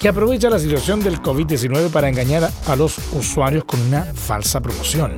que 0.00 0.08
aprovecha 0.08 0.50
la 0.50 0.58
situación 0.58 0.98
del 0.98 1.22
COVID-19 1.22 1.88
para 1.90 2.08
engañar 2.08 2.50
a 2.66 2.74
los 2.74 2.98
usuarios 3.12 3.62
con 3.62 3.80
una 3.82 4.02
falsa 4.02 4.60
promoción. 4.60 5.16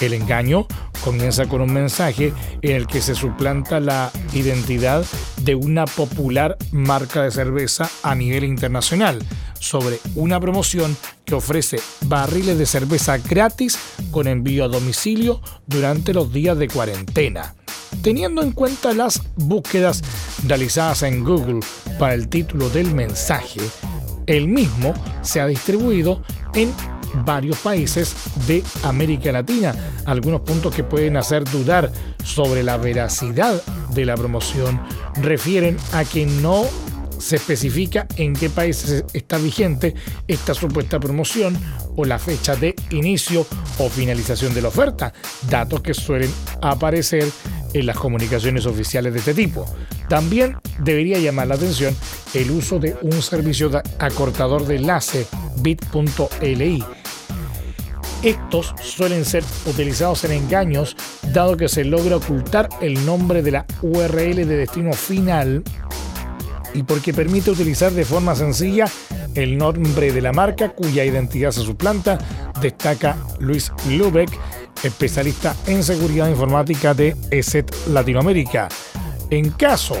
El 0.00 0.12
engaño 0.12 0.68
comienza 1.04 1.46
con 1.46 1.60
un 1.60 1.72
mensaje 1.72 2.32
en 2.62 2.76
el 2.76 2.86
que 2.86 3.00
se 3.00 3.16
suplanta 3.16 3.80
la 3.80 4.12
identidad 4.32 5.04
de 5.42 5.56
una 5.56 5.86
popular 5.86 6.56
marca 6.70 7.22
de 7.22 7.32
cerveza 7.32 7.90
a 8.04 8.14
nivel 8.14 8.44
internacional 8.44 9.18
sobre 9.60 10.00
una 10.16 10.40
promoción 10.40 10.96
que 11.24 11.36
ofrece 11.36 11.78
barriles 12.06 12.58
de 12.58 12.66
cerveza 12.66 13.18
gratis 13.18 13.78
con 14.10 14.26
envío 14.26 14.64
a 14.64 14.68
domicilio 14.68 15.40
durante 15.66 16.12
los 16.12 16.32
días 16.32 16.58
de 16.58 16.66
cuarentena. 16.66 17.54
Teniendo 18.02 18.42
en 18.42 18.52
cuenta 18.52 18.92
las 18.92 19.22
búsquedas 19.36 20.02
realizadas 20.46 21.02
en 21.04 21.22
Google 21.22 21.60
para 21.98 22.14
el 22.14 22.28
título 22.28 22.68
del 22.70 22.92
mensaje, 22.92 23.60
el 24.26 24.48
mismo 24.48 24.94
se 25.22 25.40
ha 25.40 25.46
distribuido 25.46 26.22
en 26.54 26.72
varios 27.24 27.58
países 27.58 28.14
de 28.46 28.62
América 28.84 29.32
Latina. 29.32 29.74
Algunos 30.06 30.40
puntos 30.42 30.74
que 30.74 30.84
pueden 30.84 31.16
hacer 31.16 31.44
dudar 31.44 31.92
sobre 32.24 32.62
la 32.62 32.76
veracidad 32.76 33.62
de 33.90 34.04
la 34.04 34.16
promoción 34.16 34.80
refieren 35.14 35.76
a 35.92 36.04
que 36.04 36.26
no 36.26 36.64
se 37.20 37.36
especifica 37.36 38.06
en 38.16 38.34
qué 38.34 38.50
países 38.50 39.04
está 39.12 39.38
vigente 39.38 39.94
esta 40.26 40.54
supuesta 40.54 40.98
promoción 40.98 41.58
o 41.96 42.04
la 42.04 42.18
fecha 42.18 42.56
de 42.56 42.74
inicio 42.90 43.46
o 43.78 43.88
finalización 43.88 44.54
de 44.54 44.62
la 44.62 44.68
oferta, 44.68 45.12
datos 45.48 45.80
que 45.82 45.94
suelen 45.94 46.30
aparecer 46.62 47.28
en 47.72 47.86
las 47.86 47.96
comunicaciones 47.96 48.66
oficiales 48.66 49.12
de 49.12 49.18
este 49.20 49.34
tipo. 49.34 49.66
También 50.08 50.56
debería 50.80 51.18
llamar 51.18 51.46
la 51.48 51.54
atención 51.54 51.94
el 52.34 52.50
uso 52.50 52.78
de 52.78 52.96
un 53.02 53.22
servicio 53.22 53.68
de 53.68 53.82
acortador 53.98 54.66
de 54.66 54.76
enlace 54.76 55.26
bit.li. 55.58 56.84
Estos 58.22 58.74
suelen 58.82 59.24
ser 59.24 59.42
utilizados 59.66 60.24
en 60.24 60.32
engaños 60.32 60.94
dado 61.32 61.56
que 61.56 61.68
se 61.68 61.84
logra 61.84 62.16
ocultar 62.16 62.68
el 62.82 63.06
nombre 63.06 63.42
de 63.42 63.50
la 63.52 63.66
URL 63.80 64.36
de 64.36 64.56
destino 64.56 64.92
final 64.92 65.62
y 66.74 66.82
porque 66.82 67.12
permite 67.12 67.50
utilizar 67.50 67.92
de 67.92 68.04
forma 68.04 68.34
sencilla 68.34 68.86
el 69.34 69.56
nombre 69.56 70.12
de 70.12 70.20
la 70.20 70.32
marca 70.32 70.70
cuya 70.70 71.04
identidad 71.04 71.52
se 71.52 71.62
suplanta, 71.62 72.18
destaca 72.60 73.16
Luis 73.38 73.72
Lubeck, 73.88 74.30
especialista 74.82 75.54
en 75.66 75.82
seguridad 75.82 76.28
informática 76.28 76.94
de 76.94 77.16
ESET 77.30 77.72
Latinoamérica. 77.88 78.68
En 79.30 79.50
caso 79.50 79.96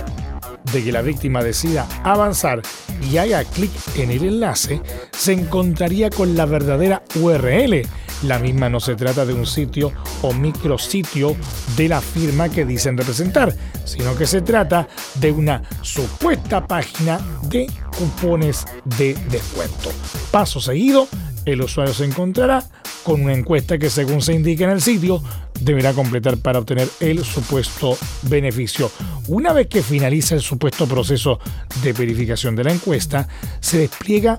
de 0.72 0.84
que 0.84 0.92
la 0.92 1.02
víctima 1.02 1.42
decida 1.42 1.86
avanzar 2.04 2.62
y 3.10 3.16
haga 3.16 3.44
clic 3.44 3.70
en 3.96 4.10
el 4.10 4.24
enlace, 4.24 4.80
se 5.12 5.32
encontraría 5.32 6.10
con 6.10 6.36
la 6.36 6.46
verdadera 6.46 7.02
URL. 7.14 7.86
La 8.22 8.38
misma 8.38 8.68
no 8.68 8.80
se 8.80 8.96
trata 8.96 9.24
de 9.24 9.32
un 9.32 9.46
sitio 9.46 9.92
o 10.22 10.32
micrositio 10.32 11.36
de 11.76 11.88
la 11.88 12.00
firma 12.00 12.48
que 12.48 12.64
dicen 12.64 12.96
representar, 12.96 13.54
sino 13.84 14.14
que 14.14 14.26
se 14.26 14.42
trata 14.42 14.88
de 15.14 15.32
una 15.32 15.62
supuesta 15.82 16.66
página 16.66 17.18
de 17.48 17.66
cupones 17.96 18.66
de 18.84 19.14
descuento. 19.30 19.90
Paso 20.30 20.60
seguido, 20.60 21.08
el 21.46 21.62
usuario 21.62 21.94
se 21.94 22.04
encontrará 22.04 22.64
con 23.02 23.22
una 23.22 23.32
encuesta 23.32 23.78
que 23.78 23.88
según 23.88 24.20
se 24.20 24.34
indica 24.34 24.64
en 24.64 24.70
el 24.70 24.82
sitio 24.82 25.22
deberá 25.60 25.92
completar 25.92 26.36
para 26.38 26.58
obtener 26.58 26.88
el 27.00 27.24
supuesto 27.24 27.96
beneficio. 28.22 28.90
Una 29.28 29.52
vez 29.52 29.68
que 29.68 29.82
finaliza 29.82 30.34
el 30.34 30.40
supuesto 30.40 30.86
proceso 30.86 31.38
de 31.82 31.92
verificación 31.92 32.56
de 32.56 32.64
la 32.64 32.72
encuesta, 32.72 33.28
se 33.60 33.78
despliega 33.78 34.38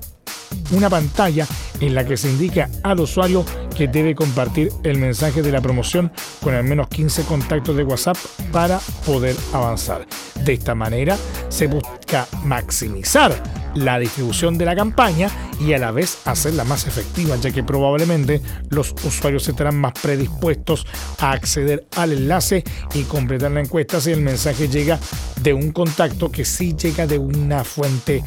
una 0.72 0.90
pantalla 0.90 1.48
en 1.80 1.96
la 1.96 2.06
que 2.06 2.18
se 2.18 2.30
indica 2.30 2.70
al 2.84 3.00
usuario 3.00 3.46
que 3.76 3.88
debe 3.88 4.16
compartir 4.16 4.72
el 4.84 4.98
mensaje 4.98 5.42
de 5.42 5.52
la 5.52 5.62
promoción 5.62 6.12
con 6.42 6.54
al 6.54 6.64
menos 6.64 6.88
15 6.90 7.24
contactos 7.24 7.76
de 7.76 7.84
WhatsApp 7.84 8.18
para 8.52 8.80
poder 9.06 9.36
avanzar. 9.54 10.06
De 10.44 10.54
esta 10.54 10.76
manera 10.76 11.18
se 11.50 11.68
busca 11.68 12.28
maximizar 12.44 13.42
la 13.76 14.00
distribución 14.00 14.58
de 14.58 14.66
la 14.66 14.76
campaña 14.76 15.30
y 15.60 15.74
a 15.74 15.78
la 15.78 15.92
vez 15.92 16.20
hacerla 16.26 16.64
más 16.64 16.88
efectiva, 16.88 17.36
ya 17.38 17.52
que 17.52 17.64
probablemente 17.64 18.42
los 18.70 18.94
usuarios 19.04 19.48
estarán 19.48 19.78
más 19.78 19.94
predispuestos 19.94 20.86
a 21.20 21.32
acceder 21.32 21.88
al 21.96 22.12
enlace 22.12 22.64
y 22.94 23.04
completar 23.04 23.52
la 23.52 23.62
encuesta 23.62 24.02
si 24.02 24.12
el 24.12 24.22
mensaje 24.22 24.68
llega 24.68 25.00
de 25.42 25.54
un 25.54 25.72
contacto 25.72 26.32
que 26.32 26.46
sí 26.46 26.76
llega 26.76 27.08
de 27.08 27.18
una 27.18 27.64
fuente 27.64 28.24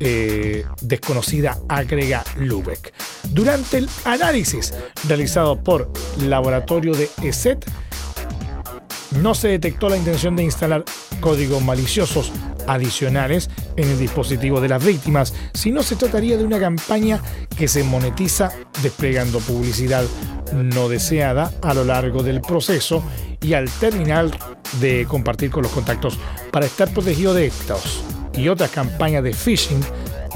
eh, 0.00 0.64
desconocida, 0.80 1.58
agrega 1.68 2.24
Lubeck. 2.38 2.92
Durante 3.30 3.78
el 3.78 3.88
análisis 4.04 4.74
realizado 5.08 5.62
por 5.62 5.90
laboratorio 6.20 6.94
de 6.94 7.08
ESET, 7.22 7.64
no 9.20 9.34
se 9.34 9.48
detectó 9.48 9.88
la 9.88 9.96
intención 9.96 10.34
de 10.36 10.42
instalar 10.42 10.84
códigos 11.20 11.62
maliciosos 11.62 12.32
adicionales 12.66 13.50
en 13.76 13.88
el 13.88 13.98
dispositivo 13.98 14.60
de 14.60 14.68
las 14.68 14.84
víctimas, 14.84 15.34
sino 15.52 15.82
se 15.82 15.96
trataría 15.96 16.36
de 16.36 16.44
una 16.44 16.58
campaña 16.58 17.20
que 17.56 17.68
se 17.68 17.84
monetiza 17.84 18.52
desplegando 18.82 19.38
publicidad 19.40 20.04
no 20.52 20.88
deseada 20.88 21.52
a 21.62 21.74
lo 21.74 21.84
largo 21.84 22.22
del 22.22 22.40
proceso 22.40 23.02
y 23.40 23.54
al 23.54 23.70
terminar 23.70 24.30
de 24.80 25.06
compartir 25.06 25.50
con 25.50 25.62
los 25.62 25.72
contactos. 25.72 26.18
Para 26.50 26.66
estar 26.66 26.92
protegido 26.92 27.34
de 27.34 27.46
estos 27.46 28.04
y 28.36 28.48
otras 28.48 28.70
campañas 28.70 29.22
de 29.22 29.32
phishing, 29.32 29.80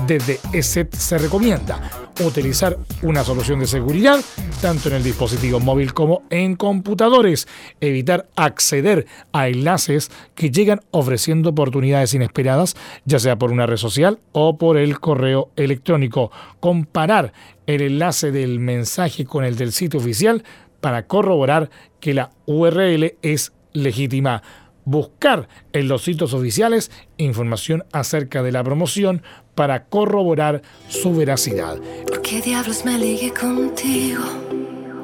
desde 0.06 0.38
ESET 0.52 0.94
se 0.94 1.18
recomienda 1.18 1.90
utilizar 2.24 2.76
una 3.02 3.24
solución 3.24 3.60
de 3.60 3.66
seguridad 3.66 4.20
tanto 4.60 4.88
en 4.88 4.96
el 4.96 5.04
dispositivo 5.04 5.60
móvil 5.60 5.94
como 5.94 6.22
en 6.30 6.56
computadores, 6.56 7.46
evitar 7.80 8.28
acceder 8.34 9.06
a 9.32 9.48
enlaces 9.48 10.10
que 10.34 10.50
llegan 10.50 10.80
ofreciendo 10.90 11.50
oportunidades 11.50 12.14
inesperadas, 12.14 12.76
ya 13.04 13.18
sea 13.18 13.36
por 13.36 13.52
una 13.52 13.66
red 13.66 13.76
social 13.76 14.18
o 14.32 14.58
por 14.58 14.76
el 14.76 14.98
correo 14.98 15.50
electrónico, 15.56 16.32
comparar 16.60 17.32
el 17.66 17.82
enlace 17.82 18.32
del 18.32 18.58
mensaje 18.58 19.24
con 19.24 19.44
el 19.44 19.56
del 19.56 19.72
sitio 19.72 20.00
oficial 20.00 20.42
para 20.80 21.06
corroborar 21.06 21.70
que 22.00 22.14
la 22.14 22.30
URL 22.46 23.14
es 23.22 23.52
legítima 23.72 24.42
buscar 24.88 25.48
en 25.74 25.86
los 25.86 26.02
sitios 26.02 26.32
oficiales 26.32 26.90
información 27.18 27.84
acerca 27.92 28.42
de 28.42 28.52
la 28.52 28.64
promoción 28.64 29.22
para 29.54 29.84
corroborar 29.84 30.62
su 30.88 31.14
veracidad. 31.14 31.78
¿Por 32.06 32.22
qué 32.22 32.40
diablos 32.40 32.84
me 32.84 32.98
ligué 32.98 33.32
contigo? 33.34 34.24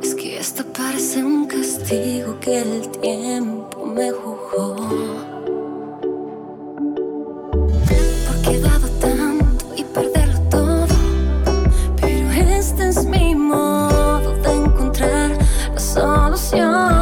Es 0.02 0.14
que 0.14 0.38
esto 0.38 0.64
parece 0.72 1.22
un 1.22 1.46
castigo 1.46 2.38
que 2.40 2.62
el 2.62 2.88
tiempo 3.00 3.84
me 3.84 4.10
jugó. 4.10 4.76
Porque 8.26 8.50
he 8.50 8.60
dado 8.60 8.88
tanto 9.00 9.74
y 9.76 9.84
perderlo 9.84 10.40
todo. 10.50 10.86
Pero 12.00 12.30
este 12.30 12.88
es 12.88 13.04
mi 13.04 13.34
modo 13.34 14.32
de 14.42 14.52
encontrar 14.52 15.38
la 15.74 15.80
solución. 15.80 16.93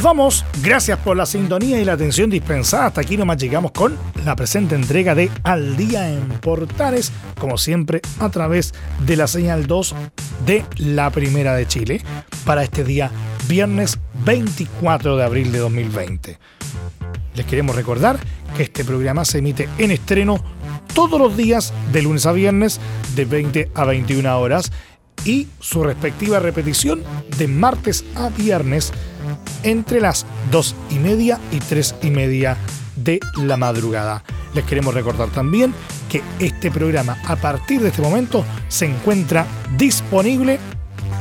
Nos 0.00 0.04
vamos, 0.04 0.46
gracias 0.62 0.98
por 1.00 1.14
la 1.14 1.26
sintonía 1.26 1.78
y 1.78 1.84
la 1.84 1.92
atención 1.92 2.30
dispensada. 2.30 2.86
Hasta 2.86 3.02
aquí 3.02 3.18
nomás 3.18 3.36
llegamos 3.36 3.70
con 3.72 3.98
la 4.24 4.34
presente 4.34 4.74
entrega 4.74 5.14
de 5.14 5.30
Al 5.42 5.76
Día 5.76 6.10
en 6.10 6.26
Portales, 6.40 7.12
como 7.38 7.58
siempre 7.58 8.00
a 8.18 8.30
través 8.30 8.72
de 9.04 9.16
la 9.16 9.26
señal 9.26 9.66
2 9.66 9.94
de 10.46 10.64
la 10.78 11.10
Primera 11.10 11.54
de 11.54 11.66
Chile, 11.66 12.00
para 12.46 12.62
este 12.62 12.82
día 12.82 13.10
viernes 13.46 13.98
24 14.24 15.18
de 15.18 15.22
abril 15.22 15.52
de 15.52 15.58
2020. 15.58 16.38
Les 17.34 17.44
queremos 17.44 17.76
recordar 17.76 18.18
que 18.56 18.62
este 18.62 18.86
programa 18.86 19.26
se 19.26 19.40
emite 19.40 19.68
en 19.76 19.90
estreno 19.90 20.42
todos 20.94 21.20
los 21.20 21.36
días 21.36 21.74
de 21.92 22.00
lunes 22.00 22.24
a 22.24 22.32
viernes 22.32 22.80
de 23.14 23.26
20 23.26 23.70
a 23.74 23.84
21 23.84 24.40
horas 24.40 24.72
y 25.26 25.48
su 25.58 25.84
respectiva 25.84 26.38
repetición 26.38 27.02
de 27.36 27.48
martes 27.48 28.06
a 28.16 28.30
viernes 28.30 28.94
entre 29.62 30.00
las 30.00 30.26
2 30.50 30.74
y 30.90 30.98
media 30.98 31.38
y 31.50 31.58
3 31.58 31.96
y 32.02 32.10
media 32.10 32.56
de 32.96 33.20
la 33.36 33.56
madrugada. 33.56 34.22
Les 34.54 34.64
queremos 34.64 34.94
recordar 34.94 35.28
también 35.28 35.72
que 36.08 36.22
este 36.38 36.70
programa 36.70 37.18
a 37.26 37.36
partir 37.36 37.80
de 37.80 37.88
este 37.88 38.02
momento 38.02 38.44
se 38.68 38.86
encuentra 38.86 39.46
disponible 39.76 40.58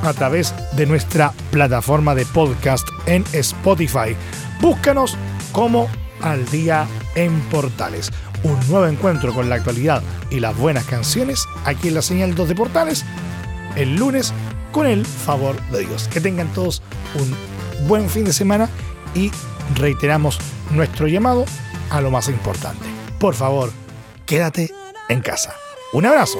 a 0.03 0.14
través 0.14 0.53
de 0.76 0.86
nuestra 0.86 1.32
plataforma 1.51 2.16
de 2.16 2.26
podcast 2.26 2.88
en 3.05 3.24
Spotify. 3.34 4.16
Búscanos 4.62 5.18
como 5.51 5.88
Al 6.22 6.45
Día 6.49 6.88
en 7.16 7.39
Portales. 7.51 8.12
Un 8.43 8.57
nuevo 8.70 8.88
encuentro 8.88 9.34
con 9.34 9.49
la 9.49 9.55
actualidad 9.55 10.01
y 10.32 10.39
las 10.39 10.57
buenas 10.57 10.86
canciones 10.86 11.43
aquí 11.66 11.89
en 11.89 11.95
la 11.95 12.01
señal 12.01 12.36
2 12.36 12.47
de 12.47 12.55
Portales 12.55 13.05
el 13.76 13.95
lunes 13.95 14.34
con 14.72 14.88
el 14.88 15.05
favor 15.05 15.60
de 15.72 15.86
Dios. 15.86 16.07
Que 16.07 16.22
tengan 16.22 16.47
todos 16.53 16.82
un 17.16 17.34
buen 17.88 18.10
fin 18.10 18.26
de 18.26 18.34
semana 18.34 18.70
y 19.16 19.32
reiteramos 19.76 20.40
nuestro 20.72 21.08
llamado 21.08 21.46
a 21.90 22.02
lo 22.02 22.12
más 22.12 22.30
importante. 22.30 22.86
Por 23.20 23.36
favor, 23.36 23.72
quédate 24.26 24.72
en 25.10 25.22
casa. 25.22 25.54
Un 25.94 26.06
abrazo. 26.06 26.40